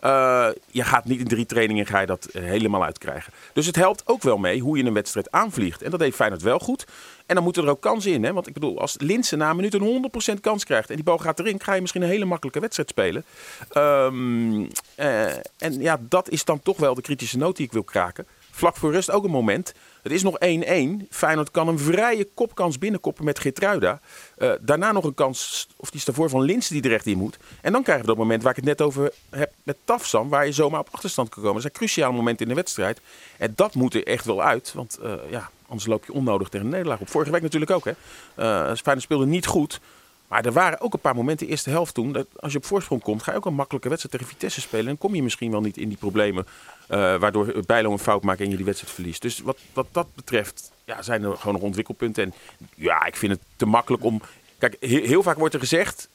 [0.00, 3.32] Eh je gaat niet in drie trainingen ga je dat eh, helemaal uitkrijgen.
[3.52, 5.82] Dus het helpt ook wel mee hoe je een wedstrijd aanvliegt.
[5.82, 6.86] En dat deed Feyenoord wel goed.
[7.30, 8.24] En dan moeten er ook kansen in.
[8.24, 8.32] Hè?
[8.32, 10.88] Want ik bedoel, als Linsen na een minuut een 100% kans krijgt...
[10.88, 13.24] en die bal gaat erin, ga je misschien een hele makkelijke wedstrijd spelen.
[13.68, 17.82] Ehm, eh, en ja, dat is dan toch wel de kritische noot die ik wil
[17.82, 18.26] kraken.
[18.50, 19.72] Vlak voor rust ook een moment.
[20.02, 21.06] Het is nog 1-1.
[21.10, 24.00] Feyenoord kan een vrije kopkans binnenkoppen met Geertruida.
[24.36, 27.18] Eh, daarna nog een kans, of die is daarvoor van Linsen die er echt in
[27.18, 27.38] moet.
[27.60, 30.28] En dan krijgen we dat moment waar ik het net over heb met Tafsan.
[30.28, 31.62] Waar je zomaar op achterstand kan komen.
[31.62, 33.00] Dat zijn cruciale momenten in de wedstrijd.
[33.36, 34.72] En dat moet er echt wel uit.
[34.74, 37.08] Want eh, ja, anders loop je onnodig tegen een nederlaag op.
[37.08, 37.84] Vorige week natuurlijk ook.
[37.84, 37.90] Hè.
[38.34, 39.80] Eh Feyenoord speelde niet goed.
[40.28, 42.12] Maar er waren ook een paar momenten de eerste helft toen.
[42.12, 44.86] Dat als je op voorsprong komt, ga je ook een makkelijke wedstrijd tegen Vitesse spelen.
[44.88, 46.46] En kom je misschien wel niet in die problemen.
[46.88, 49.22] eh, waardoor Bijlo een fout maakt en je die wedstrijd verliest.
[49.22, 52.24] Dus wat, wat dat betreft ja, zijn er gewoon nog ontwikkelpunten.
[52.24, 52.32] En
[52.74, 54.20] ja, ik vind het te makkelijk om.
[54.58, 56.08] Kijk, he- heel vaak wordt er gezegd.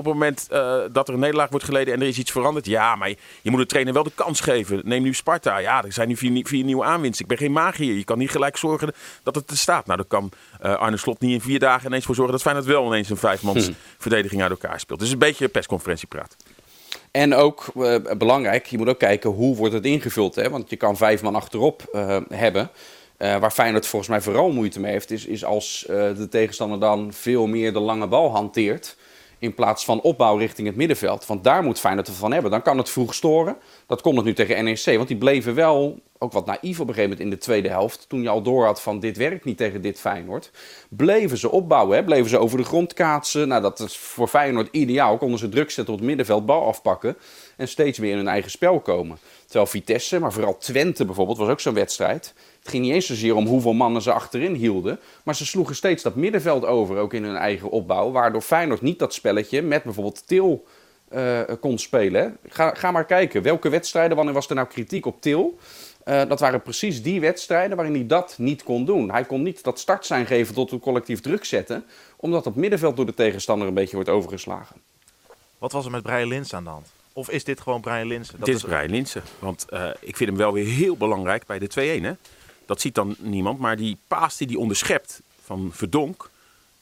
[0.00, 2.66] Op het moment eh, dat er een nederlaag wordt geleden en er is iets veranderd.
[2.66, 4.80] Ja, maar je, je moet de trainer wel de kans geven.
[4.84, 5.58] Neem nu Sparta.
[5.58, 7.22] Ja, er zijn nu vier, vier nieuwe aanwinsten.
[7.22, 7.94] Ik ben geen magier.
[7.94, 9.86] Je kan niet gelijk zorgen dat het er staat.
[9.86, 12.66] Nou, dan kan eh, Arne Slot niet in vier dagen ineens voor zorgen dat Feyenoord
[12.66, 15.00] wel ineens een vijfmans verdediging uit elkaar speelt.
[15.00, 16.36] Dus een beetje persconferentiepraat.
[17.10, 20.34] En ook eh, belangrijk, je moet ook kijken hoe wordt het ingevuld.
[20.34, 20.50] Hè?
[20.50, 21.82] Want je kan vijf man achterop
[22.28, 22.70] hebben.
[23.16, 27.12] Eh, waar Feyenoord volgens mij vooral moeite mee heeft, is, is als de tegenstander dan
[27.12, 28.96] veel meer de lange bal hanteert.
[29.40, 31.26] In plaats van opbouw richting het middenveld.
[31.26, 32.50] Want daar moet Feyenoord van hebben.
[32.50, 33.56] Dan kan het vroeg storen.
[33.86, 34.84] Dat kon het nu tegen NEC.
[34.96, 38.08] Want die bleven wel ook wat naïef op een gegeven moment in de tweede helft.
[38.08, 40.50] Toen je al door had van dit werkt niet tegen dit Feyenoord.
[40.88, 41.96] Bleven ze opbouwen.
[41.96, 42.04] Hè?
[42.04, 43.48] Bleven ze over de grond kaatsen.
[43.48, 45.18] Nou, dat is voor Feyenoord ideaal.
[45.18, 47.16] Konden ze druk zetten op het middenveld, bal afpakken.
[47.60, 49.18] En steeds meer in hun eigen spel komen.
[49.44, 52.34] Terwijl Vitesse, maar vooral Twente bijvoorbeeld, was ook zo'n wedstrijd.
[52.58, 55.00] Het ging niet eens zozeer om hoeveel mannen ze achterin hielden.
[55.22, 58.10] Maar ze sloegen steeds dat middenveld over, ook in hun eigen opbouw.
[58.10, 60.64] Waardoor Feyenoord niet dat spelletje met bijvoorbeeld Til
[61.08, 62.36] eh, kon spelen.
[62.48, 63.42] Ga, ga maar kijken.
[63.42, 65.58] Welke wedstrijden, wanneer was er nou kritiek op Til?
[66.04, 69.10] Eh, dat waren precies die wedstrijden waarin hij dat niet kon doen.
[69.10, 71.84] Hij kon niet dat startsein geven tot een collectief druk zetten.
[72.16, 74.76] Omdat het middenveld door de tegenstander een beetje wordt overgeslagen.
[75.58, 76.98] Wat was er met Brian Lins aan de hand?
[77.20, 78.36] Of is dit gewoon Brian Linsen?
[78.38, 79.22] Dat Dit is Brian Linsen.
[79.38, 82.02] Want eh, ik vind hem wel weer heel belangrijk bij de 2-1.
[82.02, 82.12] Hè?
[82.66, 83.58] Dat ziet dan niemand.
[83.58, 86.30] Maar die paas die hij onderschept van Verdonk.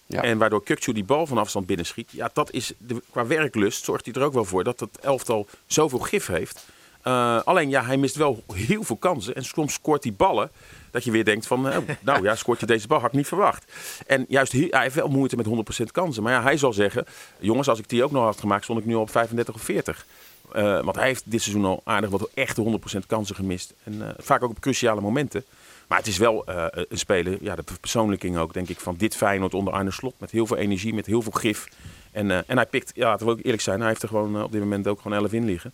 [0.06, 0.22] Ja.
[0.22, 2.10] En waardoor Kukçu die bal van afstand binnenschiet.
[2.10, 5.46] Ja, dat is de, qua werklust zorgt hij er ook wel voor dat het elftal
[5.66, 6.66] zoveel gif heeft.
[7.02, 9.34] Eh, alleen ja, hij mist wel heel veel kansen.
[9.34, 10.50] En soms scoort hij ballen
[10.90, 11.68] dat je weer denkt van...
[11.68, 13.00] eh, nou ja, scoort je deze bal?
[13.00, 13.72] Had ik niet verwacht.
[14.06, 15.50] En juist, hij hij heeft wel moeite met 100%
[15.92, 16.22] kansen.
[16.22, 17.06] Maar ja, hij zal zeggen...
[17.38, 19.62] Jongens, als ik die ook nog had gemaakt, stond ik nu al op 35 of
[19.62, 20.06] 40.
[20.52, 23.74] Eh, want hij heeft dit seizoen al aardig wat echte 100% kansen gemist.
[23.84, 25.44] En eh, vaak ook op cruciale momenten.
[25.86, 29.16] Maar het is wel eh, een speler, ja, de persoonlijking ook, denk ik, van dit
[29.16, 30.14] Feyenoord onder Arne Slot.
[30.18, 31.68] Met heel veel energie, met heel veel gif.
[32.12, 34.52] En, en hij pikt, ja, laten we ook eerlijk zijn, hij heeft er gewoon op
[34.52, 35.72] dit moment ook gewoon 11 in liggen.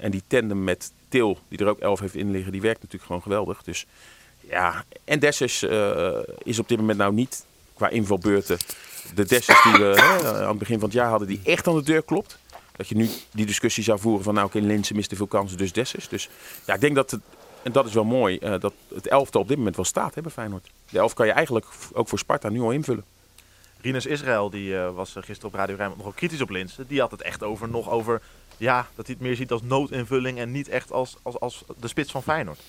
[0.00, 3.04] En die tandem met Til, die er ook 11 heeft in liggen, die werkt natuurlijk
[3.04, 3.62] gewoon geweldig.
[3.62, 3.86] Dus
[4.40, 5.62] ja, en Dessers
[6.42, 8.58] is op dit moment nou niet qua invalbeurten
[9.14, 11.82] de Dessers die we aan het begin van het jaar hadden, die echt aan de
[11.82, 12.38] deur klopt.
[12.78, 15.58] Dat je nu die discussie zou voeren van nou oké, Linsen mist te veel kansen,
[15.58, 16.08] dus Dessers.
[16.08, 16.28] Dus
[16.66, 17.20] ja, ik denk dat het,
[17.62, 20.22] en dat is wel mooi, eh, dat het elftal op dit moment wel staat hè,
[20.22, 20.70] bij Feyenoord.
[20.90, 23.04] De elf kan je eigenlijk ook voor Sparta nu al invullen.
[23.80, 26.86] Rinus Israël die, eh, was eh, gisteren op Radio Rijnmond nogal kritisch op Linsen.
[26.86, 28.22] Die had het echt over, nog over
[28.56, 31.88] ja, dat hij het meer ziet als noodinvulling en niet echt als, als, als de
[31.88, 32.60] spits van Feyenoord.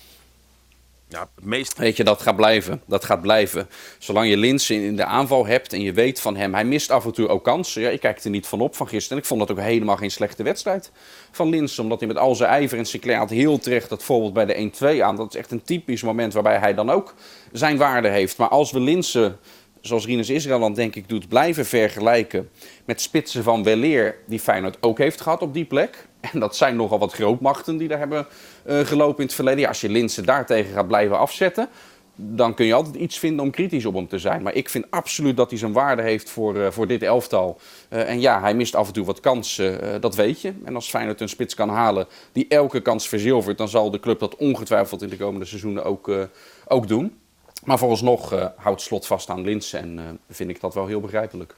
[1.10, 2.82] Ja, het meest Weet je, dat gaat blijven.
[2.86, 3.68] Dat gaat blijven.
[3.98, 7.04] Zolang je Linsen in de aanval hebt en je weet van hem, hij mist af
[7.04, 7.82] en toe ook kansen.
[7.82, 9.16] Ja, ik kijk er niet van op van gisteren.
[9.16, 10.92] En ik vond dat ook helemaal geen slechte wedstrijd
[11.30, 11.82] van Linsen.
[11.82, 14.70] Omdat hij met al zijn ijver en Sinclair had heel terecht dat voorbeeld bij de
[14.98, 15.16] 1-2 aan.
[15.16, 17.14] Dat is echt een typisch moment waarbij hij dan ook
[17.52, 18.36] zijn waarde heeft.
[18.36, 19.38] Maar als we Linsen,
[19.80, 22.50] zoals Rinus dan denk ik doet, blijven vergelijken
[22.84, 26.08] met spitsen van weleer die Feyenoord ook heeft gehad op die plek.
[26.32, 28.26] En dat zijn nogal wat grootmachten die daar hebben
[28.66, 29.60] gelopen in het verleden.
[29.60, 31.68] Ja, als je Linsen daartegen gaat blijven afzetten,
[32.14, 34.42] dan kun je altijd iets vinden om kritisch op hem te zijn.
[34.42, 37.60] Maar ik vind absoluut dat hij zijn waarde heeft voor, eh, voor dit elftal.
[37.88, 40.52] Eh, en ja, hij mist af en toe wat kansen, eh, dat weet je.
[40.64, 43.58] En als Feyenoord een spits kan halen die elke kans verzilvert...
[43.58, 46.22] dan zal de club dat ongetwijfeld in de komende seizoenen ook, eh,
[46.66, 47.18] ook doen.
[47.64, 51.00] Maar vooralsnog eh, houdt Slot vast aan Linsen en eh, vind ik dat wel heel
[51.00, 51.54] begrijpelijk.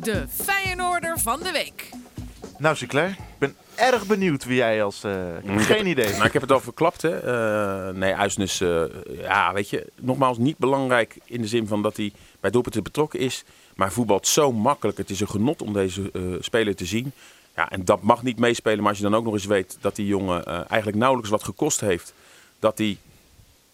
[0.00, 1.90] De Feyenoorder van de week.
[2.62, 5.04] Nou, Sinclair, ik ben erg benieuwd wie jij als...
[5.04, 6.10] Uh, ik heb geen idee.
[6.12, 7.24] Nou, ik heb het al verklapt, hè.
[7.88, 8.82] Uh, nee, Uisnes, uh,
[9.18, 13.20] ja, weet je, nogmaals niet belangrijk in de zin van dat hij bij doelpunten betrokken
[13.20, 13.44] is.
[13.74, 14.98] Maar voetbalt zo makkelijk.
[14.98, 17.12] Het is een genot om deze speler te zien.
[17.56, 18.78] Ja, en dat mag niet meespelen.
[18.78, 21.80] Maar als je dan ook nog eens weet dat die jongen eigenlijk nauwelijks wat gekost
[21.80, 22.14] heeft.
[22.58, 22.96] Dat hij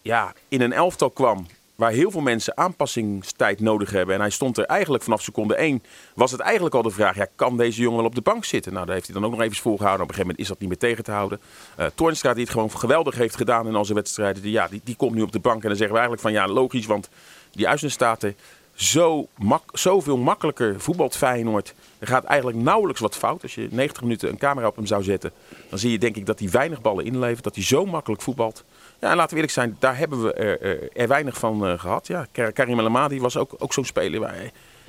[0.03, 1.47] ja, in een elftal kwam
[1.79, 4.15] waar heel veel mensen aanpassingstijd nodig hebben.
[4.15, 5.83] En hij stond er eigenlijk vanaf seconde 1.
[6.15, 8.73] Was het eigenlijk al de vraag: ja, kan deze jongen wel op de bank zitten?
[8.73, 10.03] Nou, daar heeft hij dan ook nog even volgehouden.
[10.03, 11.41] Op een gegeven moment is dat niet meer tegen te houden.
[11.79, 14.43] Uh, die het gewoon geweldig heeft gedaan in zijn wedstrijden.
[14.43, 15.63] Die, ja, die, die komt nu op de bank.
[15.63, 17.09] En dan zeggen we eigenlijk van ja, logisch, want
[17.51, 18.37] die Uizenstaten
[18.75, 21.75] zo mak zoveel makkelijker voetbalt Feyenoord.
[21.99, 23.43] Er gaat eigenlijk nauwelijks wat fout.
[23.43, 25.33] Als je 90 minuten een camera op hem zou zetten,
[25.69, 27.45] dan zie je denk ik dat hij weinig ballen inlevert.
[27.45, 28.65] Dat hij zo makkelijk voetbalt.
[29.01, 32.07] Ja, en laten we eerlijk zijn, daar hebben we er, er weinig van uh, gehad.
[32.07, 34.21] Ja, Karim El Amadi was ook, ook zo'n speler.
[34.21, 34.35] Waar,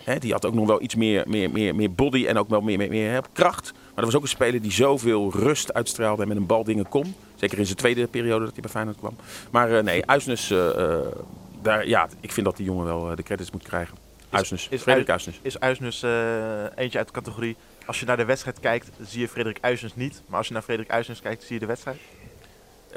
[0.03, 2.61] hè, die had ook nog wel iets meer, meer, meer, meer body en ook wel
[2.61, 3.71] meer, meer, meer kracht.
[3.71, 6.87] Maar dat was ook een speler die zoveel rust uitstraalde en met een bal dingen
[6.87, 7.15] kon.
[7.35, 9.15] Zeker in zijn tweede periode dat hij bij Feyenoord kwam.
[9.51, 10.97] Maar uh, nee, Uisnes, uh,
[11.61, 13.97] daar, ja, ik vind dat die jongen wel de credits moet krijgen.
[14.29, 15.39] Uisnes, is, Frederik Uisnes.
[15.41, 16.03] Is Uisnes
[16.75, 17.55] eentje uit de categorie...
[17.85, 20.21] Als je naar de wedstrijd kijkt, zie je Frederik Uisnes niet.
[20.25, 21.97] Maar als je naar Frederik Uisnes kijkt, zie je de wedstrijd?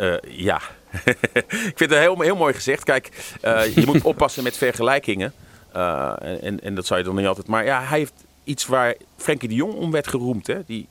[0.01, 0.61] Uh, ja,
[1.51, 2.85] ik vind het heel, heel mooi gezegd.
[2.85, 5.33] Kijk, uh, je moet oppassen met vergelijkingen.
[5.77, 7.47] Uh, en, en dat zou je dan niet altijd.
[7.47, 8.13] Maar ja, hij heeft
[8.45, 10.47] iets waar Frenkie de Jong om werd geroemd.
[10.47, 10.65] Hè?
[10.67, 10.89] Die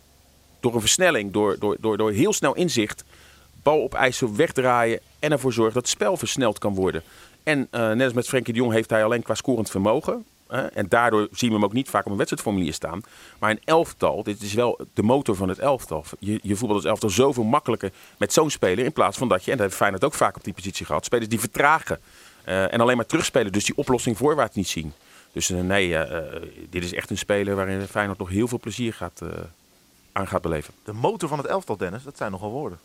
[0.60, 3.04] door een versnelling, door, door, door, door heel snel inzicht,
[3.64, 7.04] bal op ijzer wegdraaien en ervoor zorgen dat het spel versneld kan worden.
[7.44, 10.26] En net als met Frenkie de Jong heeft hij alleen qua scorend vermogen.
[10.52, 13.02] En daardoor zien we hem ook niet vaak op een wedstrijdformulier staan.
[13.40, 16.06] Maar een elftal, dit is wel de motor van het elftal.
[16.20, 18.86] Je, je voetbal als elftal zoveel makkelijker met zo'n speler.
[18.86, 21.06] In plaats van dat je, en dat heeft Feyenoord ook vaak op die positie gehad,
[21.06, 22.00] spelers die vertragen.
[22.46, 24.94] Uh, en alleen maar terugspelen, dus die oplossing voorwaarts niet zien.
[25.32, 26.02] Dus uh, nee, uh,
[26.70, 29.22] dit is echt een speler waarin Feyenoord nog heel veel plezier gaat,
[30.12, 30.74] aan gaat beleven.
[30.84, 32.80] De motor van het elftal, Dennis, dat zijn nogal woorden.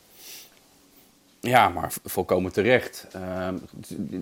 [1.46, 3.06] Ja, maar volkomen terecht.
[3.16, 3.48] Uh,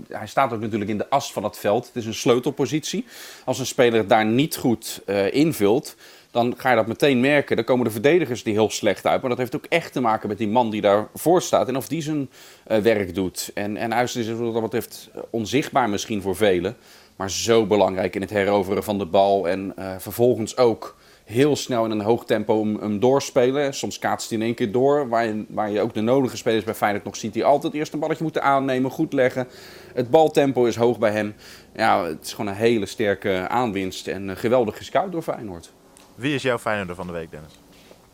[0.08, 1.86] hij staat ook natuurlijk in de as van het veld.
[1.86, 3.04] Het is een sleutelpositie.
[3.44, 5.96] Als een speler daar niet goed uh, invult,
[6.30, 7.56] dan ga je dat meteen merken.
[7.56, 9.20] Dan komen de verdedigers die heel slecht uit.
[9.20, 11.88] Maar dat heeft ook echt te maken met die man die daarvoor staat en of
[11.88, 12.30] die zijn
[12.68, 13.50] uh, werk doet.
[13.54, 16.76] En, en Uisten is wat dat betreft onzichtbaar misschien voor velen.
[17.16, 19.48] Maar zo belangrijk in het heroveren van de bal.
[19.48, 23.74] En vervolgens ook heel snel in een hoog tempo hem, doorspelen.
[23.74, 26.64] Soms kaatst hij in één keer door, waar je, waar je ook de nodige spelers
[26.64, 27.32] bij Feyenoord nog ziet...
[27.32, 29.48] die altijd eerst een balletje moeten aannemen, goed leggen.
[29.94, 31.34] Het baltempo is hoog bij hem.
[31.76, 35.72] Ja, het is gewoon een hele sterke aanwinst en geweldig gescout door Feyenoord.
[36.14, 37.52] Wie is jouw Feyenoorder van de week, Dennis?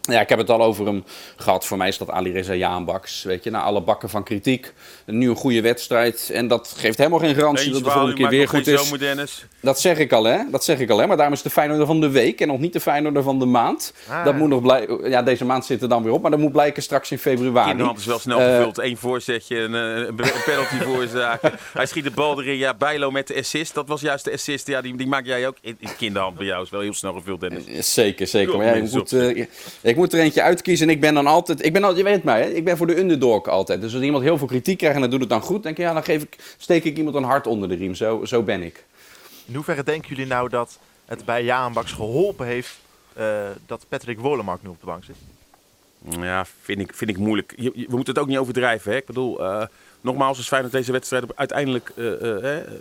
[0.01, 1.05] Ja, ik heb het al over hem
[1.37, 1.67] gehad.
[1.67, 3.23] Voor mij is dat Ali Reza Jaanbaks.
[3.23, 4.73] Weet je, na alle bakken van kritiek.
[5.07, 6.31] Nu een goede wedstrijd.
[6.33, 8.91] En dat geeft helemaal geen garantie dat de volgende keer weer goed is.
[8.91, 9.47] Dennis.
[9.61, 10.39] Dat zeg ik al, hè?
[10.51, 11.07] Dat zeg ik al, hè?
[11.07, 13.45] Maar daarom is de Feyenoorder van de week en nog niet de Feyenoorder van de
[13.45, 13.95] maand.
[14.09, 15.11] Ah, dat moet nog blijken.
[15.11, 17.69] Ja, deze maand zit er dan weer op, maar dat moet blijken straks in februari.
[17.69, 18.79] Kinderhand is wel snel uh, gevuld.
[18.79, 21.53] Eén voorzetje, een, een penalty veroorzaken.
[21.73, 22.57] Hij schiet de bal erin.
[22.57, 23.75] Ja, Bijlo met de assist.
[23.75, 24.67] Dat was juist de assist.
[24.67, 25.57] Ja, die, die maak jij ook.
[25.61, 27.95] In, kinderhand bij jou is wel heel snel gevuld, Dennis.
[27.95, 28.57] Zeker, zeker.
[28.57, 29.47] Maar ja, je moet, uh,
[29.81, 30.89] ik moet er eentje uitkiezen.
[30.89, 32.49] En ik ben dan altijd, ik ben al, je weet mij, hè?
[32.49, 33.81] ik ben voor de underdog altijd.
[33.81, 35.85] Dus als iemand heel veel kritiek krijgt en dat doet het dan goed, denk ik,
[35.85, 37.95] ja, dan geef ik, steek ik iemand een hart onder de riem.
[37.95, 38.85] Zo, zo ben ik.
[39.51, 42.79] In hoeverre denken jullie nou dat het bij Jaan Baks geholpen heeft
[43.19, 45.17] uh, dat Patrick Wolemark nu op de bank zit?
[46.21, 47.55] Ja, vind ik, vind ik moeilijk.
[47.57, 48.93] We moeten het ook niet overdrijven.
[48.93, 48.97] Hè?
[48.97, 49.63] Ik bedoel, uh,
[50.01, 52.17] nogmaals, als Feyenoord deze wedstrijd uiteindelijk uh,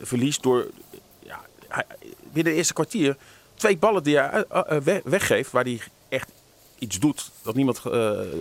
[0.02, 0.68] verliest door...
[1.20, 1.40] Ja,
[2.34, 3.18] binnen de eerste kwartier
[3.56, 4.46] twee ballen die hij
[5.04, 5.80] weggeeft, waar hij
[6.10, 6.32] echt
[6.80, 7.82] iets doet dat niemand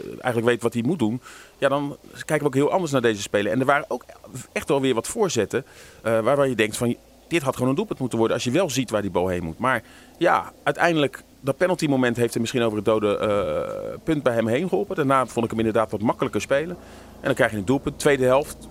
[0.09, 1.21] eigenlijk weet wat hij moet doen,
[1.59, 3.53] ja, dan kijken we ook heel anders naar deze spelen.
[3.53, 4.05] En er waren ook
[4.53, 5.64] echt wel weer wat voorzetten
[6.03, 6.97] waarvan je denkt van
[7.29, 9.45] dit had gewoon een doelpunt moeten worden als je wel ziet waar die bal heen
[9.45, 9.59] moet.
[9.59, 9.83] Maar
[10.19, 14.47] ja, uiteindelijk dat penalty moment heeft er misschien over het dode uh, punt bij hem
[14.47, 14.97] heen geholpen.
[14.97, 16.77] Daarna vond ik hem inderdaad wat makkelijker spelen.
[17.21, 17.99] En dan krijg je een doelpunt.
[17.99, 18.69] Tweede helft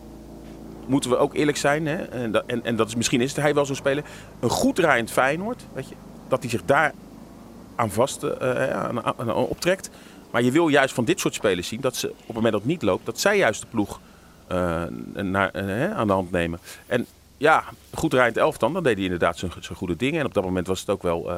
[0.86, 1.88] moeten we ook eerlijk zijn.
[1.88, 1.96] Hè?
[1.96, 4.04] En, dat, en, en dat is, misschien is het hij wel zo spelen.
[4.40, 5.96] Een goed draaiend Feyenoord, weet je,
[6.28, 6.94] dat hij zich daar
[7.76, 8.32] aan vast uh,
[8.70, 9.90] aan, aan, optrekt.
[10.32, 12.62] Maar je wil juist van dit soort spelers zien dat ze op het moment dat
[12.62, 14.00] het niet loopt, dat zij juist de ploeg
[15.14, 15.52] naar,
[15.94, 16.60] aan de hand nemen.
[16.86, 17.06] En
[17.38, 20.20] ja, goed rijdt elf dan, dan deed hij inderdaad zijn, zijn goede dingen.
[20.20, 21.32] En op dat moment was het ook wel,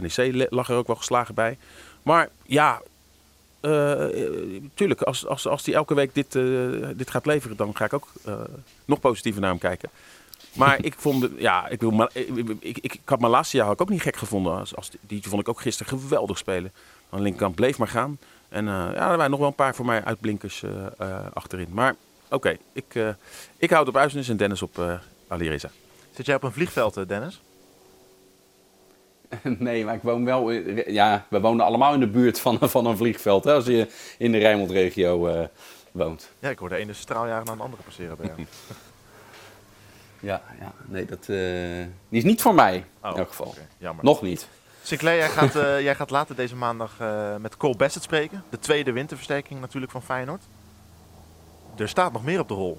[0.00, 1.58] NEC lag er ook wel geslagen bij.
[2.02, 2.82] Maar ja,
[4.74, 6.32] tuurlijk, als, als, als hij elke week dit,
[6.96, 8.08] dit gaat leveren, dan ga ik ook
[8.84, 9.90] nog positiever naar hem kijken.
[10.52, 14.02] Maar ik vond, ja, ik, wil, ik, ik, ik, had Malasia had ik ook niet
[14.02, 14.58] gek gevonden.
[14.58, 16.72] Als, als, die vond ik ook gisteren geweldig spelen.
[17.10, 18.18] Aan de linkerkant bleef maar gaan.
[18.48, 21.68] En uh, ja, er waren nog wel een paar voor mij uitblinkers uh, uh, achterin.
[21.70, 21.96] Maar
[22.30, 23.16] oké, okay, ik,
[23.56, 25.70] ik houd op Uisnes en Dennis op Reza.
[26.10, 27.40] Zit jij op een vliegveld, Dennis?
[29.58, 30.50] nee, maar ik woon wel...
[30.90, 33.88] Ja, we wonen allemaal in de buurt van, van een vliegveld, hè, als je
[34.18, 35.44] in de Rijnmond-regio uh,
[35.92, 36.30] woont.
[36.38, 38.38] Ja, ik hoor de ene straaljager naar de andere passeren bij jou.
[40.30, 41.36] ja, ja, nee, dat uh,
[42.08, 43.46] die is niet voor mij, oh, in elk geval.
[43.46, 44.04] Okay, jammer.
[44.04, 44.48] Nog niet.
[44.82, 46.96] Sinclair, jij gaat, uh, jij gaat later deze maandag
[47.38, 48.44] met Cole Bassett spreken.
[48.50, 50.42] De tweede winterversterking natuurlijk van Feyenoord.
[51.76, 52.78] Er staat nog meer op de rol.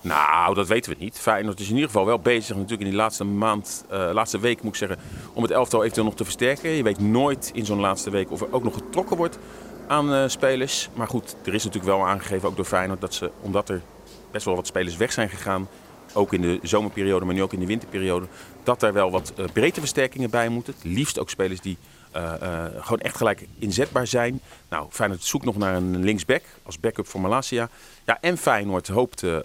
[0.00, 1.18] Nou, dat weten we niet.
[1.18, 4.62] Feyenoord is in ieder geval wel bezig natuurlijk in die laatste maand, uh, laatste week
[4.62, 4.98] moet ik zeggen,
[5.32, 6.70] om het elftal eventueel nog te versterken.
[6.70, 9.38] Je weet nooit in zo'n laatste week of er ook nog getrokken wordt
[9.86, 10.88] aan uh, spelers.
[10.94, 13.82] Maar goed, er is natuurlijk wel aangegeven, ook door Feyenoord, dat ze, omdat er
[14.30, 15.68] best wel wat spelers weg zijn gegaan,
[16.12, 18.26] ook in de zomerperiode, maar nu ook in de winterperiode,
[18.62, 20.74] dat daar wel wat uh, breedte versterkingen bij moeten.
[20.82, 21.76] Liefst ook spelers die
[22.16, 24.40] uh, uh, gewoon echt gelijk inzetbaar zijn.
[24.68, 27.68] Nou, Feyenoord zoekt nog naar een linksback als backup voor Malasia.
[28.06, 29.38] Ja, en Feyenoord hoopt uh,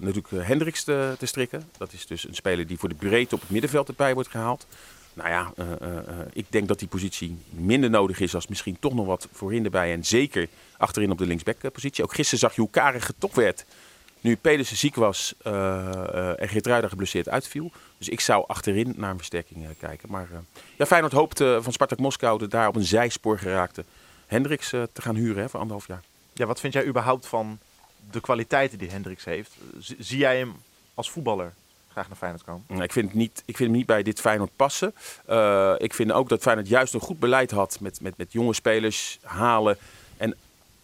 [0.00, 1.70] natuurlijk Hendricks te, te, strikken.
[1.78, 4.66] Dat is dus een speler die voor de breedte op het middenveld erbij wordt gehaald.
[5.14, 5.52] Nou ja,
[6.32, 9.92] ik denk dat die positie minder nodig is als misschien toch nog wat voorin erbij.
[9.92, 12.04] En zeker achterin op de linksback-positie.
[12.04, 13.64] Ook gisteren zag je hoe karig werd
[14.20, 17.72] nu Pedersen ziek was en Geertruida geblesseerd uitviel.
[17.98, 20.10] Dus ik zou achterin naar een versterking uh, kijken.
[20.10, 20.28] Maar
[20.76, 23.84] ja, Feyenoord hoopt van Spartak Moskou de daar op een zijspoor geraakte
[24.26, 26.02] Hendricks te gaan huren hè, voor anderhalf jaar.
[26.32, 27.58] Ja, wat vind jij überhaupt van
[28.10, 29.50] de kwaliteiten die Hendricks heeft?
[29.98, 30.54] zie jij hem
[30.94, 31.52] als voetballer
[31.92, 32.82] graag naar Feyenoord komen?
[32.82, 34.94] Ik vind, niet, ik vind hem niet bij dit Feyenoord passen.
[35.78, 39.18] ik vind ook dat Feyenoord juist een goed beleid had met, met, met jonge spelers
[39.22, 39.78] halen.
[40.16, 40.36] En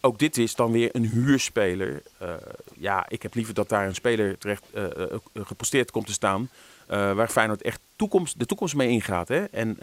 [0.02, 2.02] ook dit is dan weer een huurspeler.
[2.22, 2.34] Uh,
[2.74, 4.84] ja, ik heb liever dat daar een speler terecht uh,
[5.34, 6.48] geposteerd komt te staan.
[6.92, 9.28] Waar Feyenoord echt toekomst, de toekomst mee ingaat.
[9.28, 9.44] Hè?
[9.44, 9.76] En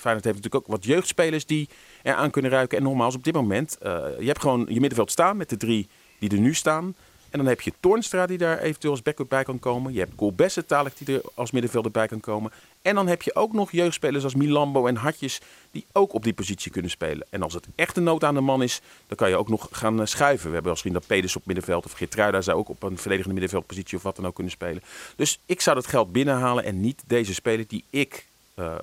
[0.00, 1.68] Feyenoord heeft natuurlijk ook wat jeugdspelers die
[2.02, 2.78] eraan kunnen ruiken.
[2.78, 3.76] En nogmaals, op dit moment,
[4.18, 6.94] je hebt gewoon je middenveld staan met de drie die er nu staan.
[7.32, 9.92] En dan heb je Toornstra die daar eventueel als backup bij kan komen.
[9.92, 12.52] Je hebt Golbesse dadelijk die er als middenvelder bij kan komen.
[12.82, 15.40] En dan heb je ook nog jeugdspelers als Milambo en Hartjes
[15.70, 17.26] die ook op die positie kunnen spelen.
[17.30, 19.68] En als het echt een nood aan de man is, dan kan je ook nog
[19.70, 20.46] gaan eh, schuiven.
[20.46, 23.96] We hebben misschien dat Peders op middenveld of Geertruida zou ook op een verdedigende middenveldpositie
[23.96, 24.82] of wat dan ook kunnen spelen.
[25.16, 28.74] Dus ik zou dat geld binnenhalen en niet deze speler die ik, uh,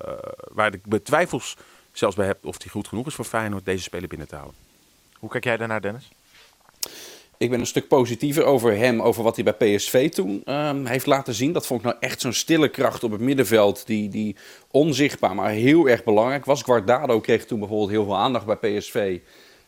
[0.52, 1.56] waar ik betwijfels
[1.92, 4.54] zelfs bij heb of die goed genoeg is voor Feyenoord, deze speler binnen te halen.
[5.18, 6.08] Hoe kijk jij daarnaar Dennis?
[7.40, 11.06] Ik ben een stuk positiever over hem, over wat hij bij PSV toen um, heeft
[11.06, 11.52] laten zien.
[11.52, 14.36] Dat vond ik nou echt zo'n stille kracht op het middenveld, die, die
[14.70, 16.62] onzichtbaar, maar heel erg belangrijk was.
[16.62, 19.18] Guardado kreeg toen bijvoorbeeld heel veel aandacht bij PSV.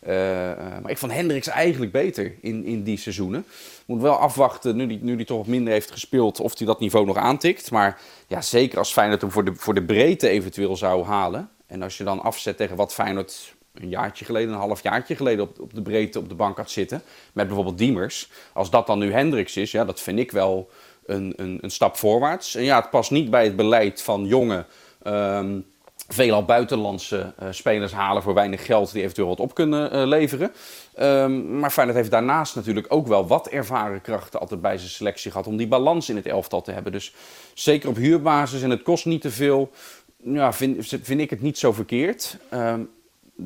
[0.07, 3.45] Uh, uh, maar ik vond Hendricks eigenlijk beter in, in die seizoenen.
[3.87, 6.81] Moet wel afwachten, nu hij nu die toch wat minder heeft gespeeld, of hij dat
[6.81, 7.71] niveau nog aantikt.
[7.71, 11.49] Maar ja, zeker als Feyenoord hem voor de, voor de breedte eventueel zou halen.
[11.67, 15.45] En als je dan afzet tegen wat Feyenoord een jaartje geleden, een half jaartje geleden
[15.45, 17.03] op, op de breedte op de bank had zitten.
[17.33, 18.31] Met bijvoorbeeld Diemers.
[18.53, 20.71] Als dat dan nu Hendricks is, ja, dat vind ik wel
[21.07, 22.55] een, een, een stap voorwaarts.
[22.55, 24.65] En ja, het past niet bij het beleid van jonge,
[25.07, 25.67] um,
[26.09, 30.53] veelal buitenlandse uh, spelers halen voor weinig geld die eventueel wat op kunnen uh, leveren.
[31.01, 35.31] Um, maar Feyenoord heeft daarnaast natuurlijk ook wel wat ervaren krachten altijd bij zijn selectie
[35.31, 36.93] gehad om die balans in het elftal te hebben.
[36.93, 37.15] Dus
[37.55, 39.71] zeker op huurbasis en het kost niet te veel,
[40.17, 42.37] ja, vind, vind ik het niet zo verkeerd.
[42.55, 42.91] Um,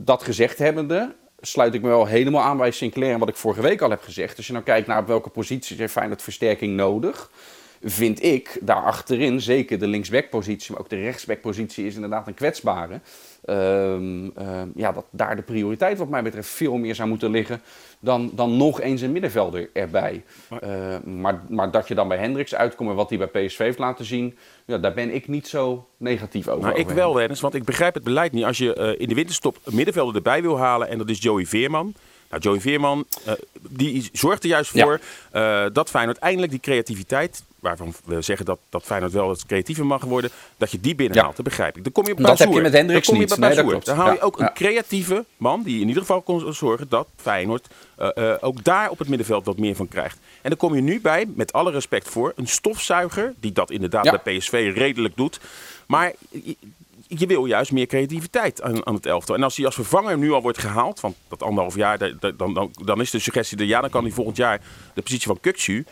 [0.04, 3.62] dat gezegd hebbende, sluit ik me wel helemaal aan bij Sinclair en wat ik vorige
[3.62, 4.36] week al heb gezegd.
[4.36, 7.30] Als je nou kijkt naar op welke posities heeft Feyenoord versterking nodig,
[7.90, 13.00] vind ik daar achterin, zeker de linksbackpositie, maar ook de rechtsbackpositie is inderdaad een kwetsbare.
[13.48, 17.60] Um, um, ja, dat daar de prioriteit wat mij betreft veel meer zou moeten liggen
[17.98, 20.24] dan, dan nog eens een middenvelder erbij.
[20.48, 23.58] Maar, uh, maar, maar, dat je dan bij Hendricks uitkomt en wat hij bij PSV
[23.58, 26.68] heeft laten zien, ja, daar ben ik niet zo negatief over.
[26.68, 28.44] Nou, ik wel, Dennis, want ik begrijp het beleid niet.
[28.44, 31.46] Als je uh, in de winterstop een middenvelder erbij wil halen en dat is Joey
[31.46, 31.94] Veerman.
[32.30, 33.32] Nou, Joey Veerman, uh,
[33.68, 35.00] die zorgt er juist voor
[35.32, 35.68] ja.
[35.68, 40.04] dat Feyenoord eindelijk die creativiteit waarvan we zeggen dat, dat Feyenoord wel het creatiever mag
[40.04, 41.30] worden, dat je die binnenhaalt.
[41.30, 41.36] Ja.
[41.36, 41.82] Dat begrijp ik.
[41.82, 43.64] Dan kom je op Dat heb je met Hendricks dan kom je niet.
[43.66, 47.08] Nee, Dan haal je ook een creatieve man die in ieder geval kon zorgen dat
[47.16, 47.66] Feyenoord
[47.98, 50.18] uh, uh, ook daar op het middenveld wat meer van krijgt.
[50.42, 54.22] En dan kom je nu bij, met alle respect voor, een stofzuiger die dat inderdaad
[54.22, 55.40] bij PSV redelijk doet.
[55.86, 56.12] Maar
[57.08, 59.34] je wil juist meer creativiteit aan, aan, het elftal.
[59.34, 61.98] En als hij als vervanger nu al wordt gehaald, van dat anderhalf jaar,
[62.36, 64.60] dan, dan, dan is de suggestie er, ja, dan kan hij volgend jaar
[64.94, 65.84] de positie van Kukcu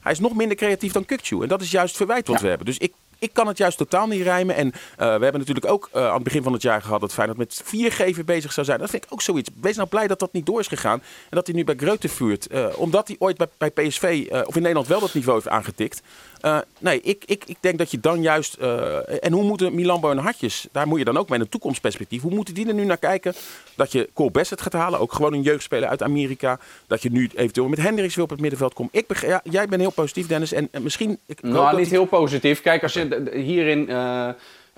[0.00, 1.42] hij is nog minder creatief dan Kukcu.
[1.42, 2.42] En dat is juist het verwijt wat ja.
[2.42, 2.66] we hebben.
[2.66, 4.54] Dus ik, ik kan het juist totaal niet rijmen.
[4.54, 7.12] En uh, we hebben natuurlijk ook uh, aan het begin van het jaar gehad dat
[7.12, 8.78] Feyenoord met vier geven bezig zou zijn.
[8.78, 9.50] Dat vind ik ook zoiets.
[9.60, 11.02] Wees nou blij dat dat niet door is gegaan.
[11.02, 12.52] En dat hij nu bij Greuther vuurt.
[12.52, 16.02] Uh, omdat hij ooit bij, bij PSV of in Nederland wel dat niveau heeft aangetikt.
[16.42, 18.56] Uh, nee, ik, ik, ik denk dat je dan juist.
[18.60, 22.22] Uh, en hoe moeten Milambo en Hartjes, daar moet je dan ook met een toekomstperspectief.
[22.22, 23.34] Hoe moeten die er nu naar kijken?
[23.74, 26.58] Dat je Cole Bassett gaat halen, ook gewoon een jeugdspeler uit Amerika.
[26.86, 28.88] Dat je nu eventueel met Hendricks wil op het middenveld komt.
[28.92, 30.52] Ik ja, jij bent heel positief, Dennis.
[30.52, 31.18] En, en misschien.
[31.26, 32.62] Ik nou, niet heel positief.
[32.62, 33.90] Kijk, als je hierin.
[33.90, 34.28] Uh,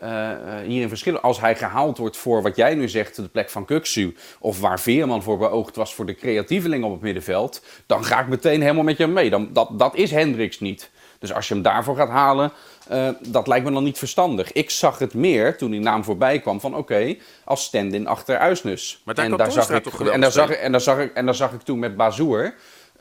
[0.03, 0.31] uh,
[0.67, 1.23] hierin verschillen.
[1.23, 4.81] Als hij gehaald wordt voor wat jij nu zegt, de plek van Kuksu, of waar
[4.81, 8.83] Veerman voor beoogd was voor de creatieveling op het middenveld, dan ga ik meteen helemaal
[8.83, 9.31] met je mee.
[9.31, 10.91] Dan, dat, dat is Hendricks niet.
[11.23, 12.53] Dus als je hem daarvoor gaat halen,
[12.93, 14.53] uh, dat lijkt me dan niet verstandig.
[14.53, 19.03] Ik zag het meer toen die naam voorbij kwam van oké, als stand-in achter Uisnes.
[19.05, 21.25] Maar daar en daar zag ik toch en daar zag, en daar zag ik en
[21.25, 22.55] daar zag ik toen met Bazoer.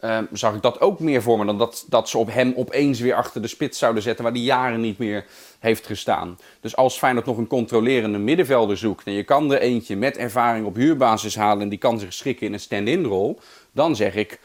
[0.03, 2.99] Uh, zag ik dat ook meer voor me dan dat, dat ze op hem opeens
[2.99, 5.25] weer achter de spits zouden zetten, waar die jaren niet meer
[5.59, 6.37] heeft gestaan.
[6.61, 10.65] Dus als Feyenoord nog een controlerende middenvelder zoekt en je kan er eentje met ervaring
[10.65, 13.39] op huurbasis halen en die kan zich schikken in een stand-in rol,
[13.71, 14.39] dan zeg ik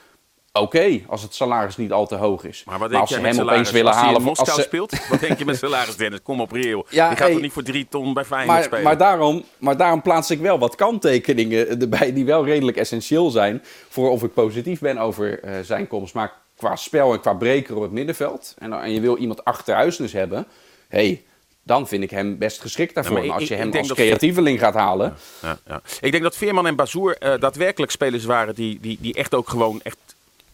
[0.61, 2.63] Oké, als het salaris niet al te hoog is.
[2.67, 3.53] Maar wat denk als ze hem salaris?
[3.53, 4.15] opeens willen als halen.
[4.15, 6.23] Als in Moskou speelt, wat denk je met salaris, Dennis?
[6.23, 6.87] Kom op, reëel.
[6.89, 8.85] Ja, je gaat toch niet voor drie ton bij Feyenoord maar, spelen?
[8.85, 13.63] Maar daarom, maar daarom plaats ik wel wat kanttekeningen erbij die wel redelijk essentieel zijn
[13.89, 16.15] voor of ik positief ben over uh, zijn komst.
[16.15, 20.13] Maar qua spel en qua breker op het middenveld en, en je wil iemand achterhuisnes
[20.13, 20.47] hebben,
[20.89, 21.23] hey,
[21.63, 23.25] dan vind ik hem best geschikt daarvoor.
[23.25, 25.15] Ja, als je hem als creatieveling gaat halen.
[25.43, 29.15] Ja, ja, Ik denk dat Veerman en Bazoer uh, daadwerkelijk spelers waren die, die, die
[29.15, 29.99] echt ook gewoon echt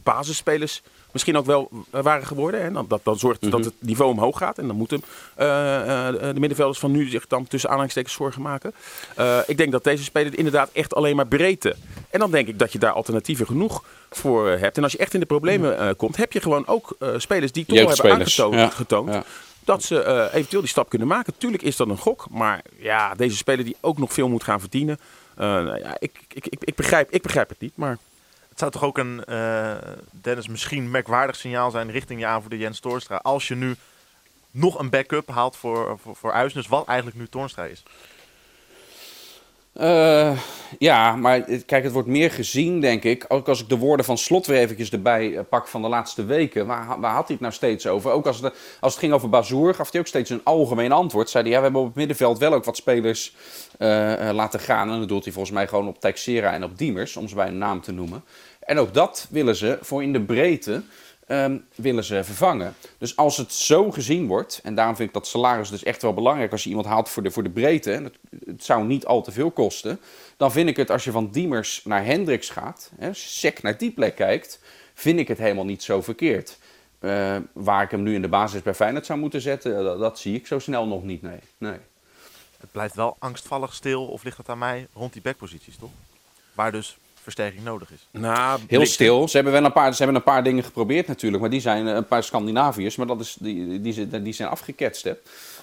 [0.03, 0.83] basisspelers
[1.13, 2.61] misschien ook wel waren geworden.
[2.61, 3.63] En dat, dat zorgt dat mhm.
[3.63, 4.59] het niveau omhoog gaat.
[4.59, 5.45] En dan moeten uh,
[6.09, 8.75] de middenvelders van nu zich dan tussen aanhalingstekens zorgen maken.
[9.19, 11.77] Uh, ik denk dat deze speler inderdaad echt alleen maar breedte.
[12.11, 14.77] En dan denk ik dat je daar alternatieven genoeg voor hebt.
[14.77, 17.79] En als je echt in de problemen komt, heb je gewoon ook spelers die toch
[17.79, 18.75] hebben aangetoond.
[18.75, 19.25] Getoond,
[19.65, 21.33] Dat ze eventueel die stap kunnen maken.
[21.39, 22.27] Tuurlijk is dat een gok.
[22.31, 24.99] Maar ja, deze speler die ook nog veel moet gaan verdienen.
[25.37, 27.73] Nou ja, ik, ik, ik, ik, begrijp, ik begrijp het niet.
[27.75, 27.99] Maar
[28.63, 29.75] zou toch ook een, uh,
[30.11, 33.17] Dennis, misschien merkwaardig signaal zijn richting je aanvoerder Jens Toornstra.
[33.17, 33.75] Als je nu
[34.51, 37.83] nog een backup haalt voor, voor, voor wat eigenlijk nu Toornstra is.
[39.75, 40.39] Uh,
[40.79, 43.25] ja, maar kijk, het wordt meer gezien, denk ik.
[43.29, 46.25] Ook als ik de woorden van Slot weer eventjes erbij eh, pak van de laatste
[46.25, 46.67] weken.
[46.67, 48.11] Waar, waar had hij het nou steeds over?
[48.11, 51.31] Ook als, de, als het ging over Bazoer, gaf hij ook steeds een algemeen antwoord.
[51.31, 53.35] Zei hij, ja, we hebben op het middenveld wel ook wat spelers
[54.33, 54.91] laten gaan.
[54.91, 57.47] En dat doet hij volgens mij gewoon op Texera en op Diemers, om ze bij
[57.47, 58.25] een naam te noemen.
[58.65, 60.83] En ook dat willen ze voor in de breedte
[61.33, 62.75] um, willen ze vervangen.
[62.99, 66.15] Dus als het zo gezien wordt, en daarom vind ik dat salaris dus echt wel
[66.15, 68.11] belangrijk als je iemand haalt voor de, voor de breedte,
[68.47, 70.01] het, zou niet al te veel kosten,
[70.37, 73.91] dan vind ik het als je van Diemers naar Hendricks gaat, hè, sec naar die
[73.91, 74.61] plek kijkt,
[74.95, 76.59] vind ik het helemaal niet zo verkeerd.
[77.01, 80.19] Uh, waar ik hem nu in de basis bij Feyenoord zou moeten zetten, dat, dat,
[80.19, 81.39] zie ik zo snel nog niet, nee.
[81.59, 81.77] nee.
[82.61, 85.91] Het blijft wel angstvallig stil, of ligt het aan mij, rond die backposities, toch?
[86.55, 88.09] Waar dus versterking nodig is.
[88.11, 89.29] Nou, Heel stil.
[89.29, 91.89] Ze hebben wel een paar, ze hebben een paar dingen geprobeerd natuurlijk, maar die zijn
[91.89, 95.05] eh, een paar Scandinaviërs, maar dat is, die, die, die zijn afgeketst.
[95.05, 95.15] Hè.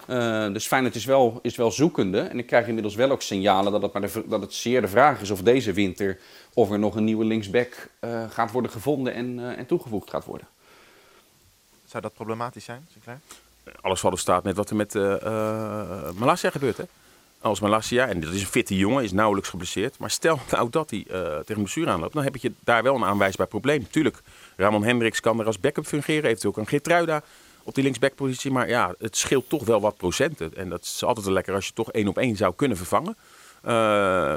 [0.09, 2.19] Uh, dus Feyenoord is wel, is wel zoekende.
[2.19, 4.87] En ik krijg inmiddels wel ook signalen dat het, maar de, dat het zeer de
[4.87, 6.19] vraag is of deze winter
[6.53, 10.25] of er nog een nieuwe linksback uh, gaat worden gevonden en, uh, en toegevoegd gaat
[10.25, 10.47] worden.
[11.85, 13.19] Zou dat problematisch zijn, Sinclair?
[13.81, 16.77] Alles valt er staat met wat er met uh, Malasia gebeurt.
[16.77, 16.83] Hè?
[17.41, 18.07] Als Malasia.
[18.07, 19.97] En dat is een fitte jongen, is nauwelijks geblesseerd.
[19.97, 23.05] Maar stel nou dat hij uh, tegen blessure aanloopt, dan heb je daar wel een
[23.05, 23.87] aanwijsbaar probleem.
[23.89, 24.21] Tuurlijk,
[24.55, 26.23] Ramon Hendricks kan er als backup fungeren.
[26.23, 27.23] Eventueel kan Geertruida
[27.63, 28.51] op die linksbackpositie.
[28.51, 30.55] Maar ja, het scheelt toch wel wat procenten.
[30.55, 33.15] En dat is altijd lekker als je toch één op één zou kunnen vervangen.
[33.65, 33.71] Uh,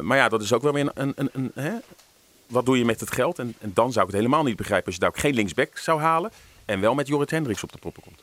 [0.00, 1.12] maar ja, dat is ook wel weer een...
[1.16, 1.72] een, een, hè?
[2.46, 3.38] Wat doe je met het geld?
[3.38, 5.78] En, en, dan zou ik het helemaal niet begrijpen als je daar ook geen linksback
[5.78, 6.30] zou halen.
[6.64, 8.20] En wel met Jorrit Hendricks op de proppen komt.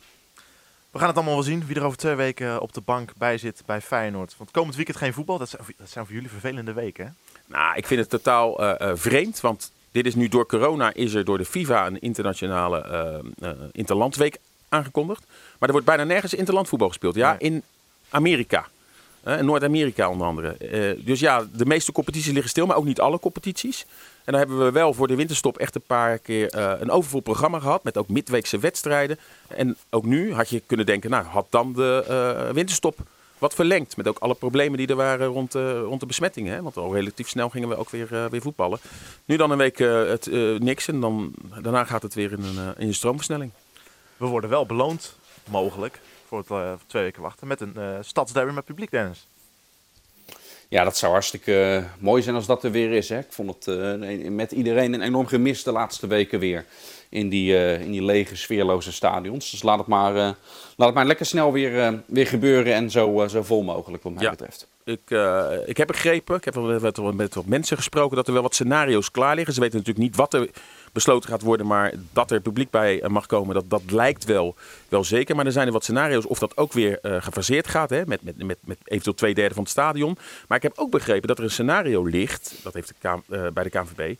[0.90, 3.38] We gaan het allemaal wel zien wie er over twee weken op de bank bij
[3.38, 4.34] zit bij Feyenoord.
[4.38, 7.04] Want komend weekend geen voetbal, dat zijn, dat zijn voor jullie vervelende weken.
[7.04, 7.10] Hè?
[7.46, 11.24] Nou, ik vind het totaal uh, vreemd, want dit is nu door corona is er
[11.24, 14.38] door de FIFA een internationale uh, interlandweek
[14.68, 15.24] aangekondigd.
[15.28, 17.14] Maar er wordt bijna nergens interlandvoetbal gespeeld.
[17.14, 17.62] Ja, in
[18.08, 18.66] Amerika.
[19.24, 20.56] in Noord-Amerika onder andere.
[21.04, 23.86] dus ja, de meeste competities liggen stil, maar ook niet alle competities.
[24.24, 27.20] En dan hebben we wel voor de winterstop echt een paar keer uh, een overvol
[27.20, 27.84] programma gehad.
[27.84, 29.18] Met ook midweekse wedstrijden.
[29.46, 32.98] En ook nu had je kunnen denken, nou had dan de uh, winterstop
[33.38, 33.96] wat verlengd.
[33.96, 36.62] Met ook alle problemen die er waren rond, uh, rond de besmettingen.
[36.62, 38.78] Want al relatief snel gingen we ook weer, weer voetballen.
[39.24, 40.26] Nu dan een week het,
[40.58, 43.50] niks en dan, daarna gaat het weer in een, in stroomversnelling.
[44.16, 47.46] We worden wel beloond, mogelijk, voor het twee weken wachten.
[47.46, 49.26] Met een stadsderby met publiek, Dennis.
[50.70, 53.08] Ja, dat zou hartstikke eh, mooi zijn als dat er weer is.
[53.08, 53.18] Hè.
[53.18, 56.64] Ik vond het uh, met iedereen een enorm gemist de laatste weken weer.
[57.08, 59.50] In die, uh, in die lege, sfeerloze stadions.
[59.50, 60.36] Dus laat het maar, laat
[60.76, 64.30] het maar lekker snel weer, weer gebeuren en zo, zo vol mogelijk wat mij ja.
[64.30, 64.68] betreft.
[64.84, 65.10] Ik,
[65.66, 69.10] ik heb begrepen, ik heb met, met wat mensen gesproken, dat er wel wat scenario's
[69.10, 69.54] klaar liggen.
[69.54, 70.50] Ze weten natuurlijk niet wat er
[70.92, 71.66] besloten gaat worden.
[71.66, 74.54] Maar dat er publiek bij mag komen, dat, dat lijkt wel,
[74.88, 75.36] wel zeker.
[75.36, 77.90] Maar er zijn er wat scenario's of dat ook weer uh, gefaseerd gaat.
[77.90, 80.18] Hè, met, met, met, met eventueel twee derde van het stadion.
[80.48, 83.62] Maar ik heb ook begrepen dat er een scenario ligt, dat heeft de uh, bij
[83.62, 84.14] de KNVB.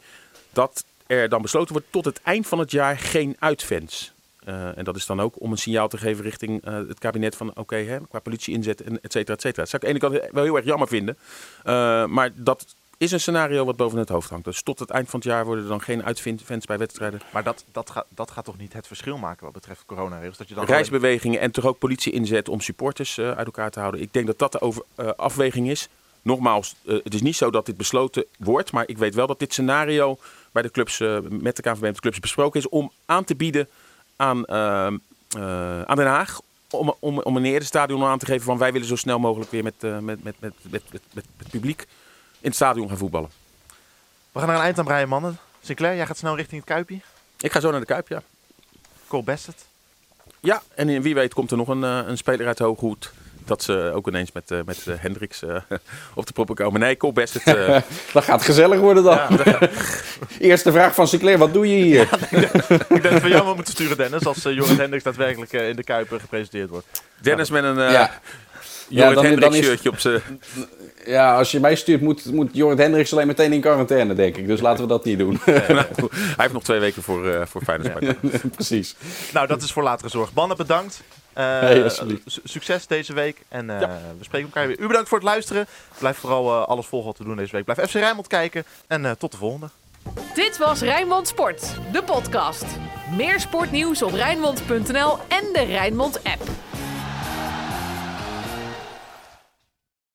[0.52, 4.12] Dat er dan besloten wordt tot het eind van het jaar geen uitfans.
[4.44, 7.36] Eh, en dat is dan ook om een signaal te geven richting eh, het kabinet
[7.36, 9.62] van oké, hè, qua politie inzet en et cetera, et cetera.
[9.62, 11.16] Dat zou ik aan de ene kant wel heel erg jammer vinden.
[11.64, 14.44] Eh, maar dat is een scenario wat boven het hoofd hangt.
[14.44, 17.20] Dus tot het eind van het jaar worden er dan geen uitfans bij wedstrijden.
[17.32, 20.36] Maar dat, dat, gaat, dat gaat toch niet het verschil maken wat betreft coronaregels?
[20.36, 23.70] Dat je dan alleen- Reisbewegingen en toch ook politie inzet om supporters eh, uit elkaar
[23.70, 24.00] te houden.
[24.00, 25.88] Ik denk dat dat de over, eh, afweging is.
[26.22, 28.72] Nogmaals, eh, het is niet zo dat dit besloten wordt.
[28.72, 30.18] Maar ik weet wel dat dit scenario
[30.52, 30.98] bij de clubs,
[31.28, 32.68] met de KNVB en de clubs besproken is.
[32.68, 33.68] Om aan te bieden
[34.16, 34.96] aan, ehm,
[35.36, 36.40] eh, aan Den Haag.
[36.70, 39.50] Om, om, om een eerder stadion aan te geven van wij willen zo snel mogelijk
[39.50, 41.86] weer met, eh, met, met, met, met, met, met het publiek
[42.40, 43.30] in het stadion gaan voetballen.
[44.32, 45.38] We gaan er een eind aan breien, mannen.
[45.62, 46.98] Sinclair, jij gaat snel richting het Kuipje.
[47.40, 48.22] Ik ga zo naar de Kuip, ja.
[49.08, 49.64] Cole Bassett.
[50.40, 53.12] Ja, en wie weet komt er nog een, eh, een speler uit Hooghoed.
[53.44, 55.56] Dat ze ook ineens met, eh, met eh, Hendricks eh,
[56.14, 56.80] op de proppen komen.
[56.80, 57.46] Nee, Cole Bassett.
[57.46, 57.80] eh,
[58.12, 59.18] Dat gaat gezellig worden dan.
[60.38, 62.08] Eerste vraag van Sinclair, wat doe je hier?
[62.88, 65.84] Ik denk dat we jou moeten sturen, Dennis, als uh, Joris Hendricks daadwerkelijk in de
[65.84, 66.86] Kuip eh, gepresenteerd wordt.
[67.20, 68.08] Dennis met een
[68.90, 68.98] uh, Ja.
[68.98, 70.20] Jorrit dan- Hendricks is- shirtje op zijn...
[71.04, 74.46] Ja, als je mij stuurt, moet, moet Jorrit Hendricks alleen meteen in quarantaine, denk ik.
[74.46, 75.40] Dus laten we dat niet doen.
[75.46, 78.14] Nou, hij heeft nog twee weken voor, eh voor Feyenoord.
[78.54, 78.94] Precies.
[79.32, 80.32] Nou, dat is voor latere zorg.
[80.34, 81.02] Mannen, bedankt.
[81.32, 83.42] Eh, Hey, su- succes deze week.
[83.48, 83.88] En eh,
[84.18, 84.78] we spreken elkaar weer.
[84.80, 85.66] U bedankt voor het luisteren.
[85.98, 87.64] Blijf vooral eh, alles volgen wat we doen deze week.
[87.64, 88.64] Blijf FC Rijnmond kijken.
[88.86, 89.68] En eh, tot de volgende.
[90.34, 91.62] Dit was Rijnmond Sport,
[91.92, 92.64] de podcast.
[93.16, 96.42] Meer sportnieuws op Rijnmond.nl en de Rijnmond app.